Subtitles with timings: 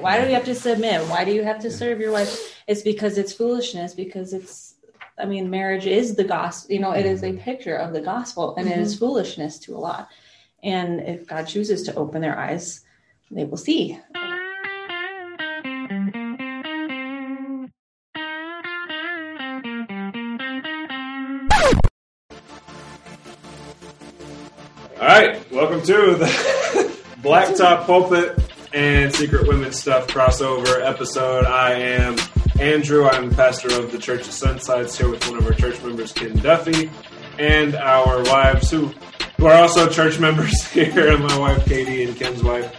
[0.00, 0.02] submit.
[0.02, 1.08] Why do you have to submit?
[1.08, 2.56] Why do you have to serve your wife?
[2.66, 3.94] It's because it's foolishness.
[3.94, 4.74] Because it's,
[5.18, 6.72] I mean, marriage is the gospel.
[6.72, 8.78] You know, it is a picture of the gospel, and mm-hmm.
[8.78, 10.08] it is foolishness to a lot.
[10.62, 12.84] And if God chooses to open their eyes,
[13.30, 13.98] they will see.
[24.98, 26.26] All right, welcome to the
[27.22, 28.39] Blacktop Pulpit
[28.72, 31.44] and Secret Women Stuff crossover episode.
[31.44, 32.16] I am
[32.60, 33.06] Andrew.
[33.06, 36.36] I'm pastor of the Church of Sunsides here with one of our church members, Ken
[36.36, 36.90] Duffy,
[37.38, 38.92] and our wives who
[39.36, 41.12] who are also church members here.
[41.12, 42.72] And my wife Katie and Ken's wife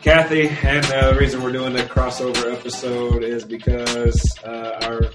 [0.00, 0.48] Kathy.
[0.48, 5.10] And uh, the reason we're doing a crossover episode is because uh, our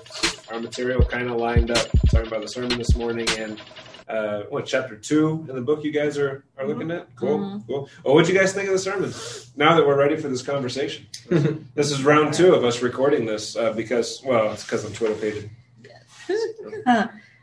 [0.53, 1.87] our material kind of lined up.
[2.11, 3.59] Talking about the sermon this morning and
[4.07, 7.15] uh, what chapter two in the book you guys are are looking at?
[7.15, 7.67] Cool, mm-hmm.
[7.67, 7.89] cool.
[8.03, 9.13] Well, what do you guys think of the sermon?
[9.55, 13.55] Now that we're ready for this conversation, this is round two of us recording this
[13.55, 15.49] uh, because well, it's because I'm Twitter pated.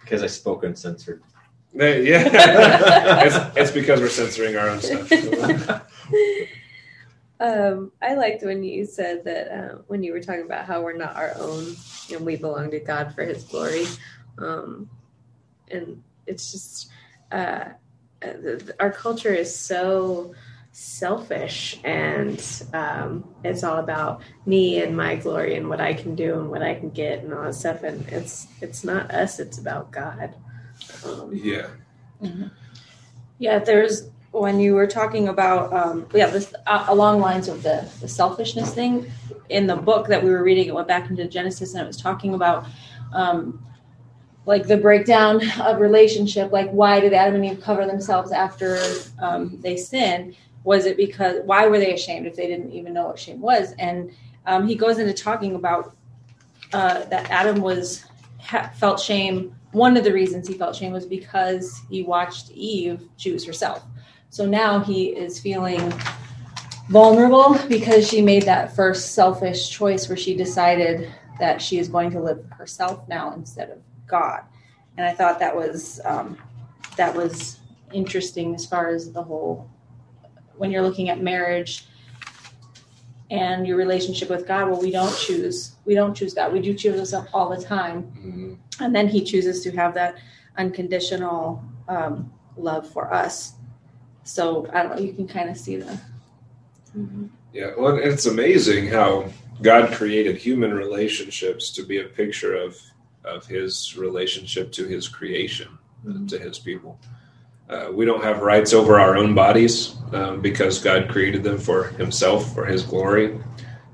[0.00, 1.22] Because I spoke uncensored.
[1.74, 2.24] They, yeah,
[3.24, 5.88] it's, it's, because we're censoring our own stuff.
[7.42, 10.97] Um, I liked when you said that uh, when you were talking about how we're
[10.97, 11.74] not our own
[12.12, 13.84] and we belong to God for His glory,
[14.38, 14.88] um,
[15.69, 16.91] and it's just
[17.31, 17.65] uh,
[18.78, 20.34] our culture is so
[20.73, 26.39] selfish and um, it's all about me and my glory and what I can do
[26.39, 27.83] and what I can get and all that stuff.
[27.83, 30.34] And it's it's not us it's about God.
[31.05, 31.69] Um, yeah.
[32.23, 32.47] Mm-hmm.
[33.39, 37.89] yeah there's when you were talking about um, yeah this uh, along lines of the,
[38.00, 39.11] the selfishness thing
[39.48, 41.97] in the book that we were reading it went back into genesis and it was
[41.97, 42.65] talking about
[43.12, 43.61] um,
[44.44, 48.78] like the breakdown of relationship like why did adam and eve cover themselves after
[49.20, 50.36] um, they sinned?
[50.64, 53.72] Was it because why were they ashamed if they didn't even know what shame was?
[53.78, 54.12] And
[54.46, 55.96] um, he goes into talking about
[56.72, 58.04] uh, that adam was
[58.40, 59.54] ha- felt shame.
[59.72, 63.82] One of the reasons he felt shame was because he watched eve choose herself.
[64.31, 65.92] So now he is feeling
[66.88, 72.10] vulnerable because she made that first selfish choice where she decided that she is going
[72.10, 73.78] to live herself now instead of
[74.12, 74.43] God.
[74.97, 76.39] And I thought that was um,
[76.97, 77.59] that was
[77.93, 79.69] interesting as far as the whole
[80.56, 81.87] when you're looking at marriage
[83.31, 84.69] and your relationship with God.
[84.69, 86.53] Well, we don't choose we don't choose God.
[86.53, 88.55] We do choose ourselves all the time, mm-hmm.
[88.84, 90.17] and then He chooses to have that
[90.59, 93.55] unconditional um, love for us.
[94.25, 95.03] So I don't know.
[95.03, 95.99] You can kind of see the.
[96.97, 97.27] Mm-hmm.
[97.55, 99.31] Yeah, well, it's amazing how
[99.62, 102.79] God created human relationships to be a picture of
[103.25, 106.27] of his relationship to his creation, mm-hmm.
[106.27, 106.99] to his people.
[107.69, 111.84] Uh, we don't have rights over our own bodies um, because God created them for
[111.84, 113.41] himself, for his glory.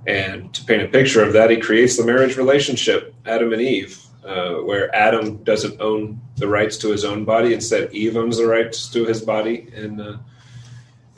[0.06, 4.02] And to paint a picture of that, he creates the marriage relationship, Adam and Eve,
[4.24, 7.52] uh, where Adam doesn't own the rights to his own body.
[7.52, 10.16] Instead, Eve owns the rights to his body, and uh,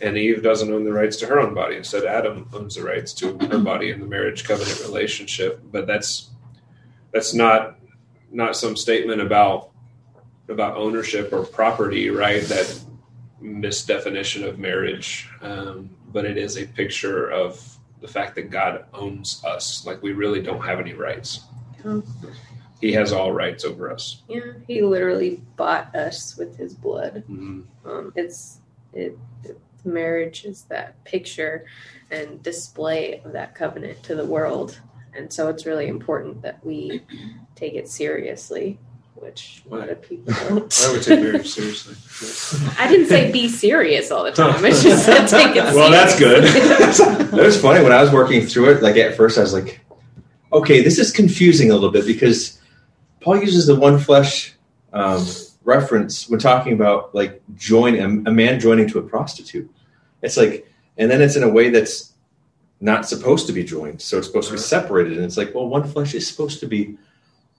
[0.02, 1.76] and Eve doesn't own the rights to her own body.
[1.76, 5.60] Instead, Adam owns the rights to her body in the marriage covenant relationship.
[5.70, 6.30] But that's
[7.12, 7.79] that's not
[8.30, 9.70] not some statement about
[10.48, 12.42] about ownership or property, right?
[12.44, 12.80] That
[13.40, 19.42] misdefinition of marriage, um, but it is a picture of the fact that God owns
[19.44, 19.86] us.
[19.86, 21.44] Like we really don't have any rights.
[21.84, 22.00] Yeah.
[22.80, 24.22] He has all rights over us.
[24.26, 27.24] Yeah, he literally bought us with his blood.
[27.30, 27.88] Mm-hmm.
[27.88, 28.58] Um, it's
[28.94, 31.66] it, it, marriage is that picture
[32.10, 34.80] and display of that covenant to the world
[35.14, 37.02] and so it's really important that we
[37.54, 38.78] take it seriously
[39.20, 40.82] which a lot of people don't.
[40.82, 42.72] I would take marriage seriously.
[42.78, 44.64] I didn't say be serious all the time.
[44.64, 45.62] I just said take it.
[45.74, 46.44] Well, that's good.
[46.44, 48.82] it was funny when I was working through it.
[48.82, 49.80] Like at first, I was like,
[50.52, 52.58] "Okay, this is confusing a little bit because
[53.20, 54.54] Paul uses the one flesh
[54.92, 55.26] um,
[55.64, 59.70] reference when talking about like joining a man joining to a prostitute.
[60.22, 60.66] It's like,
[60.96, 62.09] and then it's in a way that's
[62.80, 64.00] not supposed to be joined.
[64.00, 65.14] So it's supposed to be separated.
[65.14, 66.96] And it's like, well, one flesh is supposed to be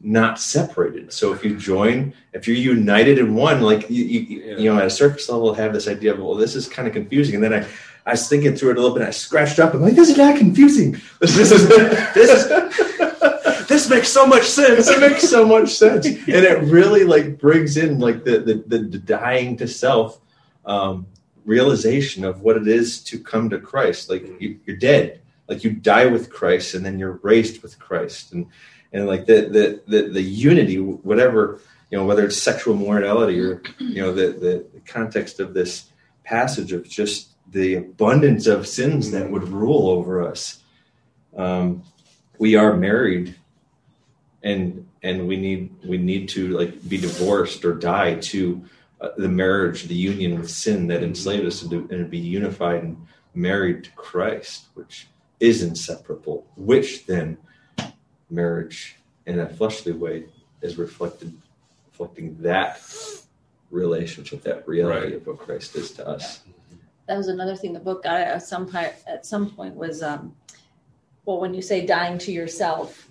[0.01, 1.13] not separated.
[1.13, 4.57] So if you join, if you're united in one, like you, you, yeah.
[4.57, 6.93] you know, at a surface level, have this idea of, well, this is kind of
[6.93, 7.35] confusing.
[7.35, 7.67] And then I,
[8.05, 9.07] I was thinking through it a little bit.
[9.07, 9.75] I scratched up.
[9.75, 10.93] I'm like, this is not confusing.
[11.19, 11.67] This, this is
[12.15, 14.87] this this makes so much sense.
[14.87, 18.77] It makes so much sense, and it really like brings in like the the, the,
[18.79, 20.19] the dying to self
[20.65, 21.05] um,
[21.45, 24.09] realization of what it is to come to Christ.
[24.09, 28.33] Like you, are dead, like you die with Christ, and then you're raised with Christ,
[28.33, 28.47] and
[28.93, 31.59] and like the the the, the unity, whatever
[31.91, 35.89] you know, whether it's sexual morality or you know the, the the context of this
[36.23, 40.63] passage of just the abundance of sins that would rule over us.
[41.35, 41.83] um,
[42.39, 43.35] we are married,
[44.41, 48.65] and and we need we need to like be divorced or die to
[49.01, 52.83] uh, the marriage, the union with sin that enslaved us, and, to, and be unified
[52.83, 52.97] and
[53.33, 55.07] married to Christ, which
[55.39, 56.45] is inseparable.
[56.55, 57.37] Which then
[58.29, 60.25] marriage in a fleshly way
[60.61, 61.35] is reflected
[62.01, 62.81] reflecting that
[63.69, 65.15] relationship, that reality right.
[65.15, 66.41] of what Christ is to us.
[67.07, 68.93] That was another thing the book got at some point.
[69.07, 70.35] At some point, was um,
[71.25, 73.09] well, when you say dying to yourself,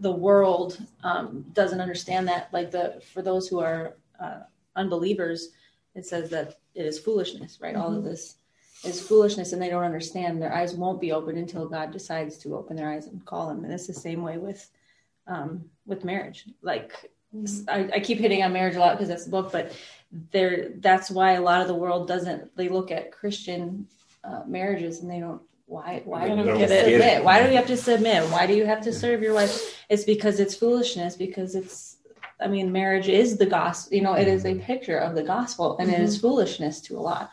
[0.00, 2.52] the world um, doesn't understand that.
[2.52, 4.40] Like the for those who are uh,
[4.76, 5.50] unbelievers,
[5.94, 7.74] it says that it is foolishness, right?
[7.74, 7.82] Mm-hmm.
[7.82, 8.08] All of mm-hmm.
[8.08, 8.36] this
[8.84, 10.40] is foolishness, and they don't understand.
[10.40, 13.64] Their eyes won't be open until God decides to open their eyes and call them.
[13.64, 14.68] And it's the same way with
[15.26, 16.46] um, with marriage.
[16.62, 17.10] Like
[17.68, 19.72] I, I, keep hitting on marriage a lot because that's the book, but
[20.32, 22.54] there that's why a lot of the world doesn't.
[22.56, 23.86] They look at Christian
[24.24, 25.40] uh, marriages and they don't.
[25.66, 26.02] Why?
[26.04, 27.24] Why do we have to submit?
[27.24, 28.24] Why do we have to submit?
[28.30, 29.82] Why do you have to serve your wife?
[29.88, 31.16] It's because it's foolishness.
[31.16, 31.91] Because it's.
[32.42, 33.96] I mean, marriage is the gospel.
[33.96, 36.00] You know, it is a picture of the gospel, and mm-hmm.
[36.00, 36.26] it is mm-hmm.
[36.26, 37.30] foolishness to a lot.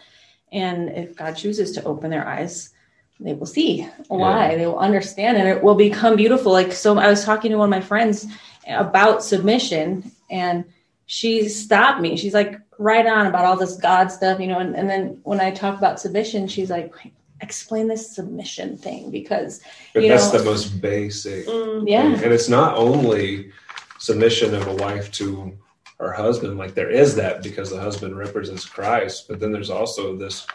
[0.52, 2.72] And if God chooses to open their eyes,
[3.20, 4.52] they will see why.
[4.52, 4.58] Yeah.
[4.58, 6.52] They will understand, and it will become beautiful.
[6.52, 8.28] Like so, I was talking to one of my friends
[8.68, 10.64] about submission and
[11.06, 12.16] she stopped me.
[12.16, 14.60] She's like right on about all this God stuff, you know.
[14.60, 16.94] And, and then when I talk about submission, she's like,
[17.42, 19.62] explain this submission thing because
[19.94, 21.48] but that's know, the most basic.
[21.48, 22.06] Mm, yeah.
[22.06, 23.52] And it's not only
[24.00, 25.58] submission of a wife to
[26.00, 30.16] her husband, like there is that because the husband represents Christ, but then there's also
[30.16, 30.48] this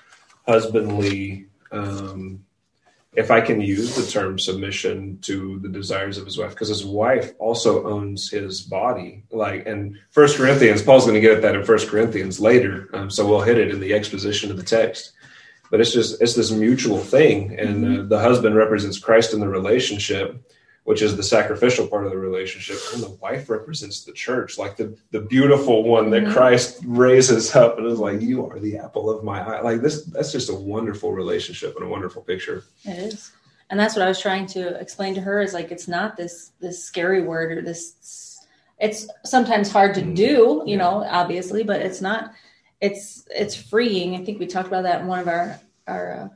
[0.46, 2.44] husbandly um,
[3.17, 6.85] if I can use the term submission to the desires of his wife, because his
[6.85, 9.23] wife also owns his body.
[9.31, 13.11] Like in First Corinthians, Paul's going to get at that in First Corinthians later, um,
[13.11, 15.12] so we'll hit it in the exposition of the text.
[15.70, 19.49] But it's just it's this mutual thing, and uh, the husband represents Christ in the
[19.49, 20.52] relationship,
[20.85, 24.77] which is the sacrificial part of the relationship, and the wife represents the church, like
[24.77, 26.33] the the beautiful one that mm-hmm.
[26.33, 30.05] Christ raises up and is like, "You are the apple of my eye." Like this,
[30.05, 32.65] that's just a wonderful relationship and a wonderful picture.
[32.85, 33.33] It is,
[33.71, 35.41] and that's what I was trying to explain to her.
[35.41, 38.47] Is like it's not this this scary word or this.
[38.79, 40.15] It's sometimes hard to mm-hmm.
[40.15, 42.33] do, you know, obviously, but it's not.
[42.81, 44.17] It's it's freeing.
[44.17, 46.29] I think we talked about that in one of our our uh,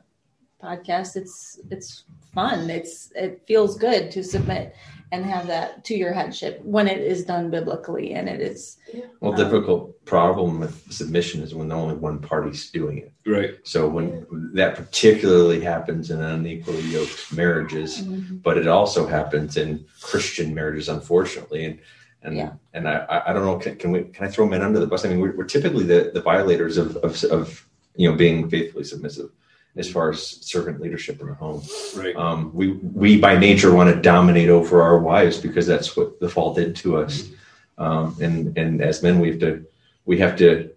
[0.61, 1.15] podcasts.
[1.15, 2.03] It's it's
[2.33, 2.69] fun.
[2.69, 4.75] It's it feels good to submit
[5.11, 8.77] and have that to your headship when it is done biblically and it is
[9.21, 13.87] well um, difficult problem with submission is when only one party's doing it right so
[13.87, 18.37] when that particularly happens in unequally yoked marriages mm-hmm.
[18.37, 21.79] but it also happens in christian marriages unfortunately and
[22.21, 22.51] and yeah.
[22.73, 25.05] and I, I don't know can, can we can I throw men under the bus?
[25.05, 27.65] I mean we're, we're typically the, the violators of, of of
[27.95, 29.29] you know being faithfully submissive
[29.75, 31.63] as far as servant leadership in the home.
[31.95, 32.15] Right.
[32.15, 36.29] Um, we we by nature want to dominate over our wives because that's what the
[36.29, 37.29] fall did to us.
[37.77, 39.65] Um, and and as men, we have to
[40.05, 40.71] we have to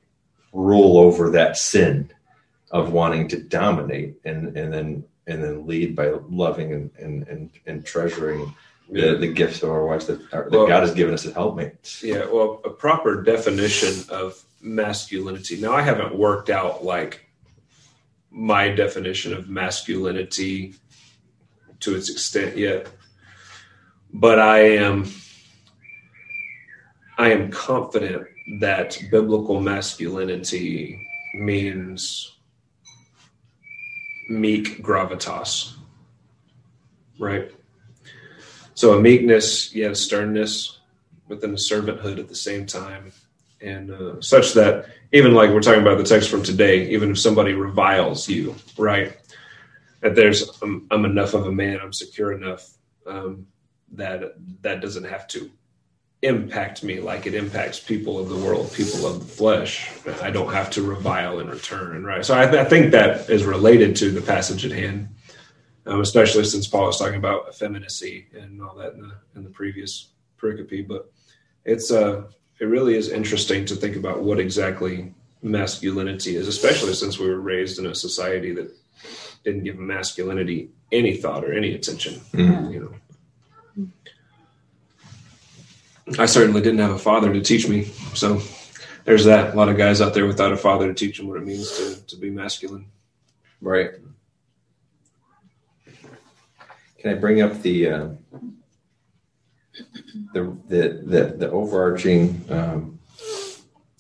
[0.53, 2.11] rule over that sin
[2.71, 7.51] of wanting to dominate and and then and then lead by loving and and and,
[7.67, 8.55] and treasuring
[8.91, 12.03] the, the gifts of our wives that, that well, God has given us as helpmates.
[12.03, 15.61] Yeah, well, a proper definition of masculinity.
[15.61, 17.22] Now, I haven't worked out like
[18.33, 20.75] my definition of masculinity
[21.81, 22.89] to its extent yet
[24.13, 25.07] but i am
[27.19, 28.27] i am confident
[28.61, 32.37] that biblical masculinity means
[34.29, 35.75] meek gravitas
[37.23, 37.53] right?
[38.75, 40.81] So a meekness yet a sternness
[41.29, 43.13] within a servanthood at the same time
[43.63, 47.19] and uh, such that even like we're talking about the text from today, even if
[47.19, 49.17] somebody reviles you, right?
[50.01, 52.69] That there's I'm, I'm enough of a man, I'm secure enough
[53.07, 53.47] um,
[53.93, 55.51] that that doesn't have to
[56.23, 59.91] impact me like it impacts people of the world, people of the flesh.
[60.23, 62.25] I don't have to revile in return, right?
[62.25, 65.09] So I, th- I think that is related to the passage at hand,
[65.85, 69.51] um, especially since Paul is talking about effeminacy and all that in the in the
[69.51, 70.87] previous pericope.
[70.87, 71.13] But
[71.65, 72.25] it's uh
[72.63, 77.41] it really is interesting to think about what exactly masculinity is, especially since we were
[77.41, 78.73] raised in a society that
[79.43, 82.21] didn't give masculinity any thought or any attention.
[82.33, 82.71] Mm-hmm.
[82.71, 83.01] You
[83.77, 83.89] know,
[86.21, 88.41] I certainly didn't have a father to teach me, so
[89.07, 89.55] there's that.
[89.55, 91.69] A lot of guys out there without a father to teach them what it means
[91.79, 92.87] to to be masculine.
[93.61, 93.91] Right.
[97.01, 98.09] Can I bring up the uh,
[100.33, 102.99] the the the, the overarching um,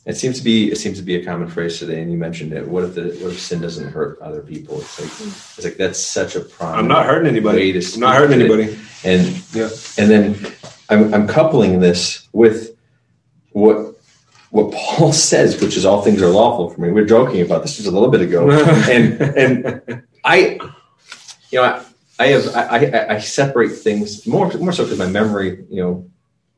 [0.05, 2.53] It seems to be it seems to be a common phrase today, and you mentioned
[2.53, 2.67] it.
[2.67, 4.81] What if the what if sin doesn't hurt other people?
[4.81, 5.11] It's like
[5.57, 6.81] it's like that's such a problem.
[6.81, 7.73] I'm not hurting anybody.
[7.95, 8.79] I'm not hurting anybody.
[9.05, 9.71] And Yeah.
[9.99, 10.53] and then
[10.89, 12.77] I'm I'm coupling this with
[13.53, 13.95] what
[14.51, 16.91] what Paul says, which is all things are lawful for me.
[16.91, 18.51] We are joking about this just a little bit ago,
[18.91, 20.59] and and I,
[21.51, 21.85] you know, I,
[22.19, 26.11] I have I, I, I separate things more more so because my memory, you know,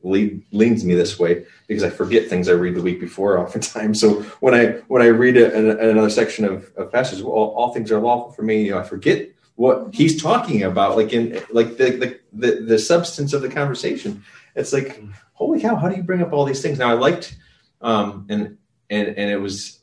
[0.05, 3.99] lead, leans me this way because I forget things I read the week before oftentimes.
[3.99, 7.55] So when I when I read a, an, another section of, of passages, well, all,
[7.55, 8.63] all things are lawful for me.
[8.63, 12.79] You know, I forget what he's talking about, like in like the the the, the
[12.79, 14.23] substance of the conversation.
[14.55, 15.01] It's like,
[15.33, 16.79] holy cow, how do you bring up all these things?
[16.79, 17.35] Now I liked,
[17.81, 18.57] um, and
[18.89, 19.79] and and it was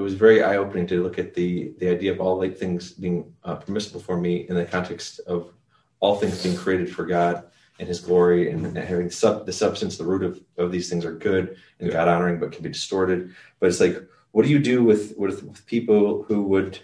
[0.00, 2.92] it was very eye opening to look at the the idea of all like things
[2.92, 5.52] being uh, permissible for me in the context of
[6.00, 7.44] all things being created for God
[7.78, 11.04] and His glory and, and having sub, the substance, the root of, of these things
[11.04, 11.92] are good and.
[11.92, 13.34] God honoring, but can be distorted.
[13.58, 14.02] But it's like,
[14.32, 16.78] what do you do with with, with people who would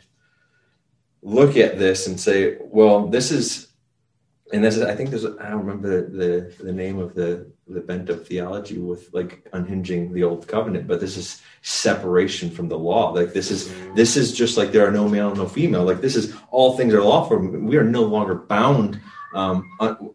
[1.23, 3.69] look at this and say, well, this is,
[4.53, 7.51] and this is, I think there's, I don't remember the, the, the name of the,
[7.69, 12.69] the bent of theology with like unhinging the old covenant, but this is separation from
[12.69, 13.11] the law.
[13.11, 15.85] Like this is, this is just like there are no male, no female.
[15.85, 17.39] Like this is all things are lawful.
[17.39, 19.01] We are no longer bound
[19.35, 19.69] um,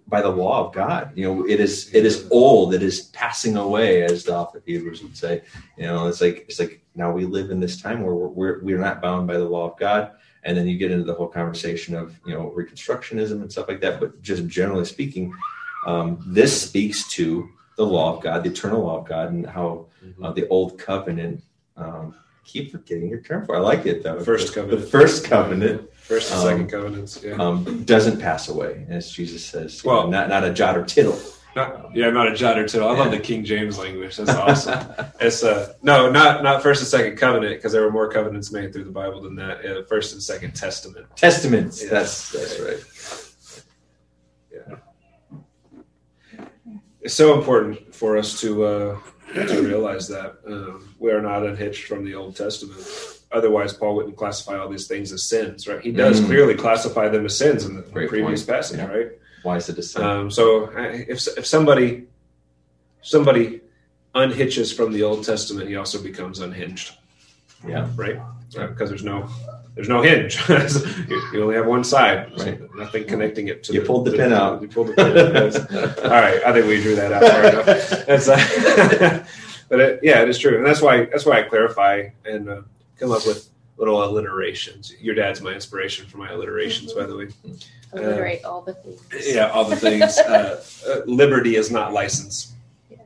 [0.08, 1.12] by the law of God.
[1.15, 2.74] You know, it is, it is old.
[2.74, 5.41] It is passing away, as the author of Hebrews would say.
[5.77, 8.63] You know, it's like, it's like now we live in this time where we're, we're,
[8.63, 10.12] we're not bound by the law of God
[10.43, 13.81] and then you get into the whole conversation of you know reconstructionism and stuff like
[13.81, 15.31] that but just generally speaking
[15.86, 19.88] um, this speaks to the law of god the eternal law of god and how
[20.24, 21.42] uh, the old covenant
[21.78, 23.60] um, keep forgetting your term for it.
[23.60, 24.82] i like it though First covenant.
[24.82, 27.24] the first covenant First and Um, second covenants.
[27.24, 27.34] Yeah.
[27.36, 31.18] um, doesn't pass away as jesus says Well- know, not, not a jot or tittle
[31.56, 32.88] Not, yeah, not a jot or tittle.
[32.88, 34.16] I love the King James language.
[34.16, 34.88] That's awesome.
[35.20, 38.72] it's uh no, not not first and second covenant because there were more covenants made
[38.72, 39.66] through the Bible than that.
[39.66, 41.06] Uh, first and second testament.
[41.18, 41.90] testaments Yeah.
[41.90, 42.80] that's that's right
[47.12, 48.98] It's so important for us to uh,
[49.34, 52.80] to realize that um, we are not unhitched from the Old Testament.
[53.34, 55.82] Otherwise, Paul wouldn't classify all these things as sins, right?
[55.82, 56.27] He does Mm.
[56.27, 58.56] clearly classify them as sins in the Great previous point.
[58.56, 58.88] passage, Yeah.
[58.98, 59.10] right?
[59.44, 62.06] why is it a sin Um, so if if somebody
[63.01, 63.60] somebody
[64.15, 66.94] unhitches from the Old Testament, he also becomes unhinged,
[67.68, 68.20] yeah right?
[68.56, 69.27] Because there's no
[69.75, 70.38] there's no hinge.
[70.50, 72.75] you, you only have one side, so Right.
[72.75, 73.74] nothing connecting it to.
[73.74, 74.62] You pulled the pin out.
[74.62, 76.04] You pulled the pin out.
[76.06, 78.06] All right, I think we drew that out far enough.
[78.06, 79.25] That's, uh,
[79.70, 82.62] but it, yeah, it is true, and that's why that's why I clarify and uh,
[82.98, 84.94] come up with little alliterations.
[85.00, 87.28] Your dad's my inspiration for my alliterations, by the way.
[87.94, 89.01] Alliterate all the things.
[89.36, 90.18] Yeah, all the things.
[90.18, 92.54] uh, uh, liberty is not license.
[92.90, 92.98] Yeah.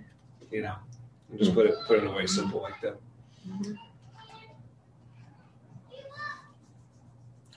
[0.51, 0.75] You know,
[1.37, 2.97] just put it put it away simple like that.
[3.47, 3.77] Mhm.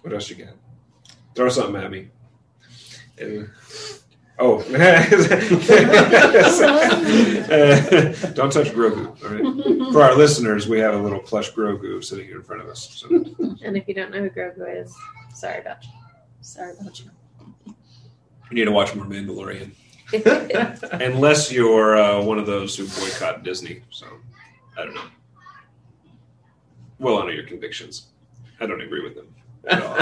[0.09, 0.55] What else you got?
[1.35, 2.09] Throw something at me.
[3.19, 3.50] And-
[4.38, 4.61] oh,
[7.49, 9.07] Uh, don't touch Grogu.
[9.23, 9.93] All right.
[9.93, 12.88] For our listeners, we have a little plush Grogu sitting here in front of us.
[12.95, 13.09] So
[13.62, 14.95] And if you don't know who Grogu is,
[15.35, 15.85] sorry about
[16.41, 17.11] Sorry about you.
[17.67, 17.75] you
[18.53, 19.73] need to watch more Mandalorian,
[21.03, 23.83] unless you're uh, one of those who boycott Disney.
[23.91, 24.07] So
[24.79, 25.03] I don't know.
[26.99, 28.07] We'll honor your convictions.
[28.59, 29.35] I don't agree with them.
[29.67, 29.99] At all.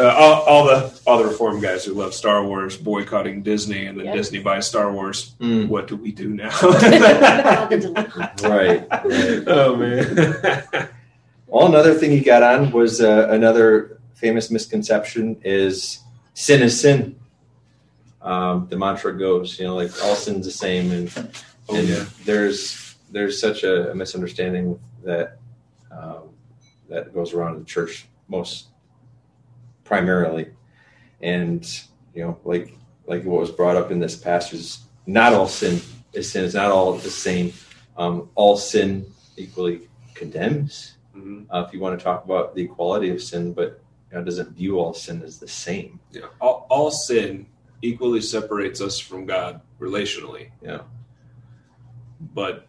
[0.00, 3.98] Uh, all, all the all the reform guys who love Star Wars boycotting Disney, and
[3.98, 4.14] then Yeah.
[4.14, 5.34] Disney buys Star Wars.
[5.40, 6.50] Mm, What do we do now?
[6.62, 8.86] right right
[9.48, 10.88] oh man.
[11.48, 15.98] Well, another thing he got on was uh, another famous misconception is
[16.34, 17.16] sin is sin.
[18.22, 21.10] Um, the mantra goes, you know, like all sin's the same, and,
[21.70, 22.04] oh and yeah.
[22.24, 24.78] there's there's such a, a misunderstanding
[25.08, 25.38] that
[25.90, 26.30] um,
[26.88, 28.68] that goes around in the church most
[29.84, 30.48] primarily,
[31.20, 31.64] and
[32.14, 32.74] you know, like
[33.06, 35.80] like what was brought up in this passage, not all sin
[36.12, 36.44] is sin.
[36.44, 37.52] It's not all the same.
[37.96, 41.46] Um, all sin equally condemns Mhm.
[41.50, 44.78] uh, if you want to talk about the equality of sin, but God doesn't view
[44.78, 45.98] all sin as the same.
[46.12, 46.26] Yeah.
[46.40, 47.46] All, all sin
[47.82, 50.50] equally separates us from God relationally.
[50.62, 50.82] Yeah.
[52.20, 52.68] But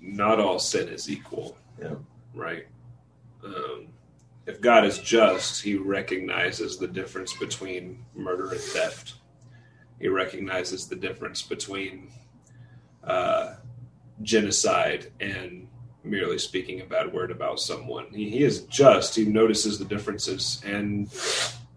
[0.00, 1.56] not all sin is equal.
[1.80, 1.94] Yeah.
[2.34, 2.66] Right.
[3.44, 3.88] Um,
[4.46, 9.14] if God is just, He recognizes the difference between murder and theft.
[10.00, 12.10] He recognizes the difference between
[13.02, 13.54] uh,
[14.22, 15.68] genocide and
[16.02, 18.06] merely speaking a bad word about someone.
[18.12, 19.14] He, he is just.
[19.14, 21.08] He notices the differences, and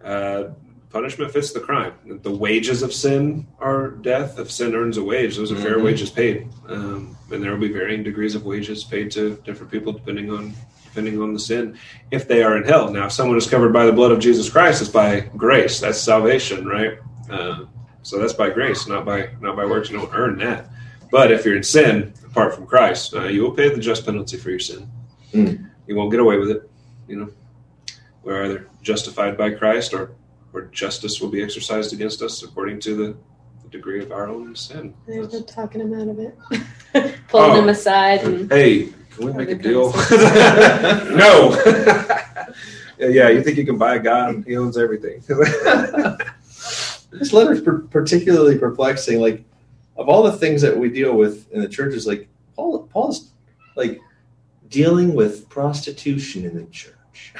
[0.03, 0.49] uh,
[0.89, 1.93] punishment fits the crime.
[2.23, 4.39] The wages of sin are death.
[4.39, 5.83] If sin earns a wage, those are fair Mhm.
[5.83, 9.91] wages paid, um, and there will be varying degrees of wages paid to different people
[9.93, 10.53] depending on
[10.85, 11.75] depending on the sin.
[12.09, 14.49] If they are in hell, now if someone is covered by the blood of Jesus
[14.49, 15.79] Christ, it's by grace.
[15.79, 16.97] That's salvation, right?
[17.29, 17.65] Uh,
[18.01, 19.91] so that's by grace, not by not by works.
[19.91, 20.69] You don't earn that.
[21.11, 24.37] But if you're in sin apart from Christ, uh, you will pay the just penalty
[24.37, 24.87] for your sin.
[25.33, 25.67] Mm.
[25.85, 26.67] You won't get away with it.
[27.07, 27.29] You know,
[28.23, 30.11] we're either justified by Christ or
[30.57, 33.15] or justice will be exercised against us according to the,
[33.63, 34.93] the degree of our own sin.
[35.07, 36.35] They've been talking him out of it,
[37.27, 37.61] pulling Oh.
[37.61, 39.91] him aside, and Hey, can we make a deal?
[41.15, 41.61] no.
[42.97, 44.35] yeah, yeah, you think you can buy a God?
[44.35, 45.21] And he owns everything.
[45.27, 45.39] this
[47.33, 49.19] letter is per- particularly perplexing.
[49.21, 49.43] Like,
[49.95, 53.31] of all the things that we deal with in the churches, like Paul, Paul's
[53.75, 53.99] like
[54.69, 57.33] dealing with prostitution in the church.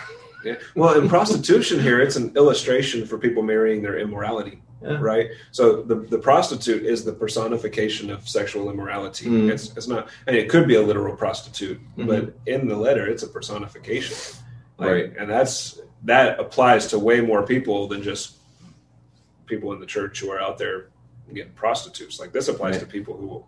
[0.48, 0.56] Yeah.
[0.76, 4.98] Well, in prostitution here, it's an illustration for people marrying their immorality, Yeah.
[5.00, 5.28] right?
[5.52, 9.26] So the, the prostitute is the personification of sexual immorality.
[9.28, 9.52] Mm.
[9.52, 12.08] It's, it's not, and it could be a literal prostitute, Mhm.
[12.08, 14.16] but in the letter, it's a personification.
[14.78, 15.18] Like, Right.
[15.18, 18.36] And that's that applies to way more people than just
[19.48, 20.90] people in the church who are out there
[21.34, 22.20] getting prostitutes.
[22.20, 22.82] Like this applies Right.
[22.82, 23.44] to people who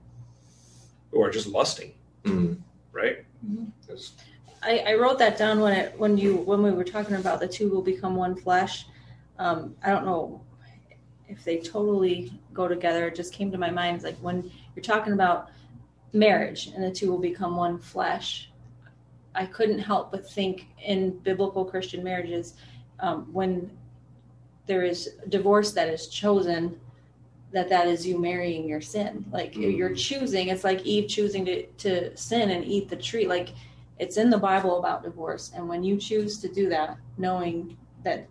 [1.11, 1.91] who are just lusting,
[2.23, 2.57] Mm.
[2.91, 3.17] right?
[3.45, 3.71] Mhm.
[4.61, 7.47] I, I wrote that down when it when you when we were talking about the
[7.47, 8.85] two will become one flesh.
[9.37, 10.41] Um, I don't know
[11.27, 13.07] if they totally go together.
[13.07, 14.03] It just came to my mind.
[14.03, 15.49] Like when you're talking about
[16.11, 18.51] marriage and the two will become one flesh.
[19.35, 22.55] I couldn't help but think in biblical Christian marriages,
[22.99, 23.71] um, when
[24.65, 26.79] there is divorce that is chosen,
[27.51, 29.23] that that is you marrying your sin.
[29.31, 29.77] Like Mhm.
[29.77, 30.49] you're choosing.
[30.49, 33.25] It's like Eve choosing to to sin and eat the tree.
[33.25, 33.49] Like
[33.99, 38.27] it's in the Bible about divorce, and when you choose to do that, knowing that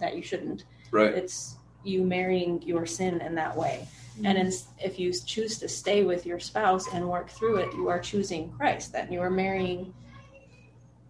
[0.00, 1.14] that you shouldn't, right.
[1.14, 3.86] it's you marrying your sin in that way.
[4.24, 7.88] And in, if you choose to stay with your spouse and work through it, you
[7.88, 8.92] are choosing Christ.
[8.92, 9.94] That you are marrying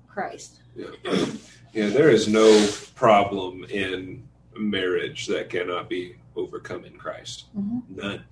[0.08, 0.60] Christ.
[0.76, 7.46] Yeah, there is no problem in marriage that cannot be overcome in Christ.
[7.56, 7.82] Mhm.
[7.88, 8.24] None.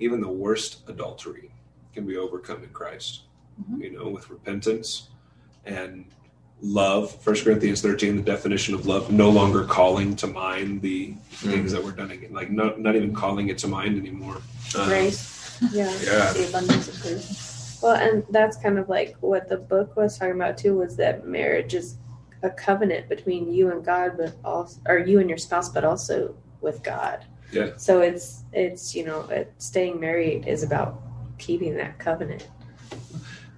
[0.00, 1.50] Even the worst adultery
[1.94, 3.22] can be overcome in Christ.
[3.62, 3.82] Mhm.
[3.82, 5.10] You know, with repentance
[5.64, 6.04] and
[6.60, 7.14] love.
[7.22, 11.82] First Corinthians 13, the definition of love, no longer calling to mind the things that
[11.82, 14.42] were done again, like not, not even calling it to mind anymore.
[14.76, 15.90] Uh, Grace, yeah.
[16.04, 16.32] Yeah.
[16.32, 17.78] the abundance of grace.
[17.82, 20.76] Well, and that's kind of like what the book was talking about too.
[20.76, 21.96] Was that marriage is
[22.42, 26.34] a covenant between you and God, but also, or you and your spouse, but also
[26.60, 27.24] with God.
[27.52, 27.70] Yeah.
[27.76, 31.00] So it's it's you know it, staying married is about
[31.38, 32.48] keeping that covenant.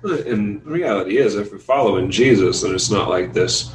[0.03, 3.73] And the reality is, if we're following Jesus, then it's not like this,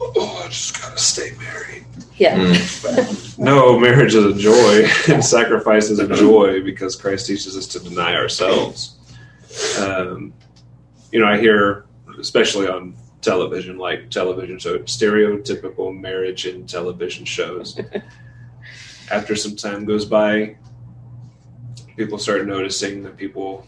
[0.00, 1.84] oh, I just got to stay married.
[2.16, 2.38] Yeah.
[2.38, 3.20] Mm.
[3.38, 7.80] No, marriage is a joy, and sacrifice is a joy because Christ teaches us to
[7.80, 8.96] deny ourselves.
[9.80, 10.32] Um,
[11.10, 11.86] you know, I hear,
[12.20, 17.80] especially on television, like television show, stereotypical marriage in television shows.
[19.10, 20.56] After some time goes by,
[21.96, 23.66] people start noticing that people,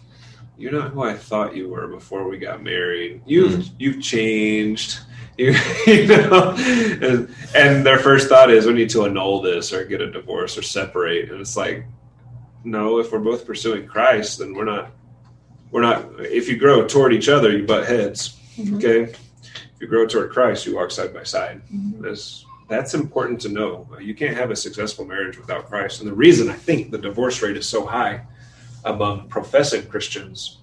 [0.59, 3.23] you're not who I thought you were before we got married.
[3.27, 5.01] You've you've changed.
[5.39, 5.55] You,
[5.87, 10.01] you know, and, and their first thought is we need to annul this or get
[10.01, 11.31] a divorce or separate.
[11.31, 11.85] And it's like,
[12.65, 14.93] no, if we're both pursuing Christ, then we're not.
[15.71, 16.07] We're not.
[16.21, 18.35] If you grow toward each other, you butt heads.
[18.57, 18.77] Mhm.
[18.79, 19.13] Okay.
[19.13, 21.61] If you grow toward Christ, you walk side by side.
[21.71, 22.01] Mhm.
[22.01, 23.87] That's that's important to know.
[24.01, 26.01] You can't have a successful marriage without Christ.
[26.01, 28.23] And the reason I think the divorce rate is so high
[28.87, 30.59] among professing Christians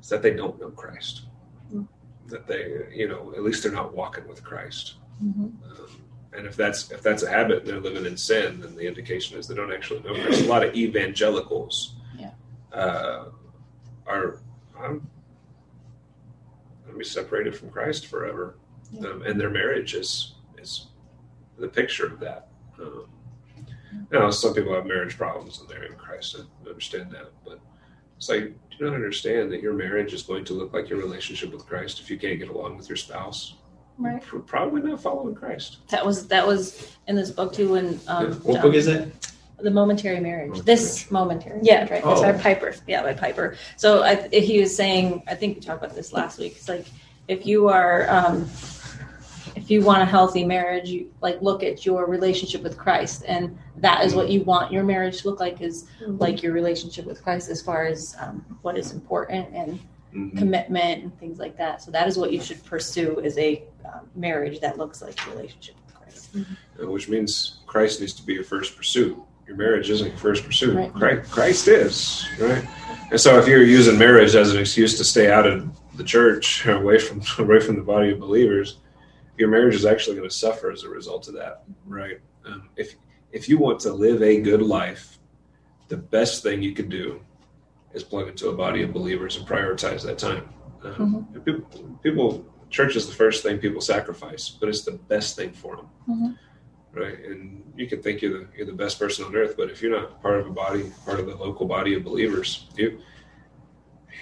[0.00, 1.22] is that they don't know Christ.
[1.72, 1.86] Mm.
[2.28, 4.94] That they, you know, at least they're not walking with Christ.
[5.22, 5.52] Mhm.
[5.64, 9.38] Um, and if that's if that's a habit they're living in sin, then the indication
[9.38, 10.42] is they don't actually know Christ.
[10.42, 12.32] A lot of evangelicals Yeah.
[12.72, 13.26] uh,
[14.06, 14.40] are
[14.78, 15.08] I'm
[16.84, 18.56] going to be separated from Christ forever,
[18.92, 19.08] Yeah.
[19.08, 20.86] um, and their marriage is is
[21.58, 22.48] the picture of that.
[22.80, 23.06] Um,
[23.92, 26.36] you know, some people have marriage problems and they're in Christ.
[26.38, 27.60] I understand that, but
[28.16, 30.98] it's like do you not understand that your marriage is going to look like your
[30.98, 33.54] relationship with Christ if you can't get along with your spouse?
[33.98, 34.22] Right.
[34.30, 35.78] You're probably not following Christ.
[35.88, 37.70] That was that was in this book too.
[37.70, 39.08] When um, What John- book is that?
[39.58, 40.50] the momentary marriage.
[40.50, 41.60] Momentary This momentary.
[41.62, 41.76] Yeah.
[41.84, 42.02] marriage, right.
[42.04, 42.20] Oh.
[42.20, 42.74] That's by Piper.
[42.86, 43.56] Yeah, by Piper.
[43.78, 46.56] So I, he was saying, I think we talked about this last week.
[46.56, 46.84] It's like
[47.26, 48.46] if you are, um,
[49.66, 53.58] if you want a healthy marriage, you like look at your relationship with Christ, and
[53.78, 55.60] that is what you want your marriage to look like.
[55.60, 59.80] Is like your relationship with Christ as far as um, what is important and
[60.14, 60.38] Mhm.
[60.38, 61.82] commitment and things like that.
[61.82, 65.34] So that is what you should pursue is a um, marriage that looks like your
[65.34, 66.28] relationship with Christ.
[66.80, 69.18] Uh, Which means Christ needs to be your first pursuit.
[69.48, 70.76] Your marriage isn't your first pursuit.
[70.76, 70.94] Right.
[70.94, 72.64] Christ, Christ is right.
[73.10, 76.64] And so, if you're using marriage as an excuse to stay out of the church,
[76.80, 78.76] away from away from the body of believers,
[79.38, 81.64] your marriage is actually going to suffer as a result of that.
[81.84, 82.20] Right.
[82.44, 82.94] Um, if
[83.32, 85.18] if you want to live a good life,
[85.88, 87.20] the best thing you could do
[87.92, 90.48] is plug into a body of believers and prioritize that time.
[90.84, 95.52] Um, people, people, church is the first thing people sacrifice, but it's the best thing
[95.52, 96.38] for them, Mhm.
[96.92, 97.18] right?
[97.24, 99.90] And you can think you're the you're the best person on earth, but if you're
[99.98, 102.98] not part of a body, part of the local body of believers, you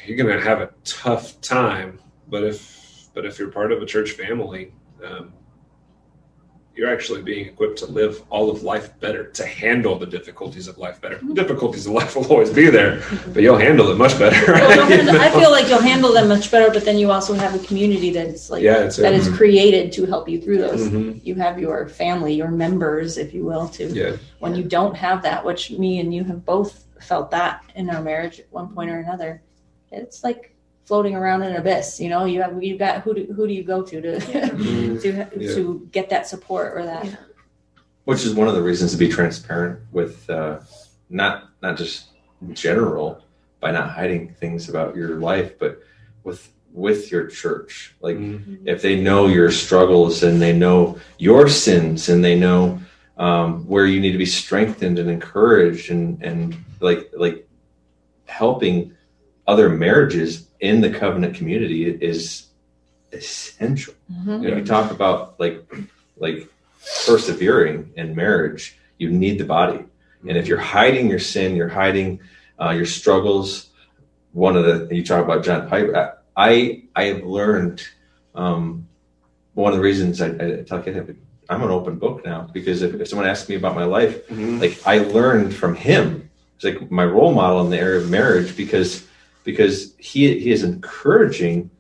[0.07, 2.01] you're gonna have a tough time.
[2.29, 4.73] But if but if you're part of a church family,
[5.05, 5.33] um,
[6.77, 10.77] you're actually being equipped to live all of life better, to handle the difficulties of
[10.77, 11.21] life better.
[11.23, 13.01] The difficulties of life will always be there,
[13.33, 14.53] but you'll handle it much better.
[14.53, 17.13] Well, you'll you handle- I feel like you'll handle them much better, but then you
[17.13, 19.15] also have a community that's like yeah, that it.
[19.15, 20.89] is created to help you through those.
[20.89, 21.25] Mhm.
[21.25, 25.23] You have your family, your members, if you will, to Yeah, when you don't have
[25.23, 28.91] that, which me and you have both felt that in our marriage at one point
[28.91, 29.43] or another,
[29.93, 30.54] it's like
[30.85, 31.99] floating around in an abyss.
[32.01, 34.21] You know, you have you got who do who do you go to to
[35.01, 35.55] to Yeah.
[35.55, 37.05] to get that support or that?
[37.07, 37.17] Yeah.
[38.05, 40.61] which is one of the reasons to be transparent with uh,
[41.09, 42.09] not not just
[42.53, 43.23] general
[43.61, 45.81] by not hiding things about your life, but
[46.23, 47.95] with with your church.
[48.01, 48.59] Like Mhm.
[48.67, 52.79] if they know your struggles and they know your sins and they know
[53.17, 57.49] um, where you need to be strengthened and encouraged and and like like
[58.27, 58.93] helping
[59.47, 62.47] other marriages in the covenant community is
[63.13, 63.95] essential.
[64.13, 64.43] Mhm.
[64.43, 65.63] You know, you talk about like
[66.17, 66.49] like
[67.07, 69.81] persevering in marriage, you need the body.
[70.29, 72.21] And if you're hiding your sin, you're hiding
[72.61, 73.71] uh, your struggles.
[74.33, 76.15] One of the you talk about John Piper.
[76.37, 77.83] I I have learned
[78.35, 78.87] um,
[79.55, 80.97] one of the reasons I, I tell Kate
[81.51, 84.61] I'm an open book now because if, if someone asks me about my life, Mhm.
[84.61, 86.31] like I learned from him.
[86.57, 89.07] It's like my role model in the area of marriage because
[89.45, 91.71] because he he is encouraging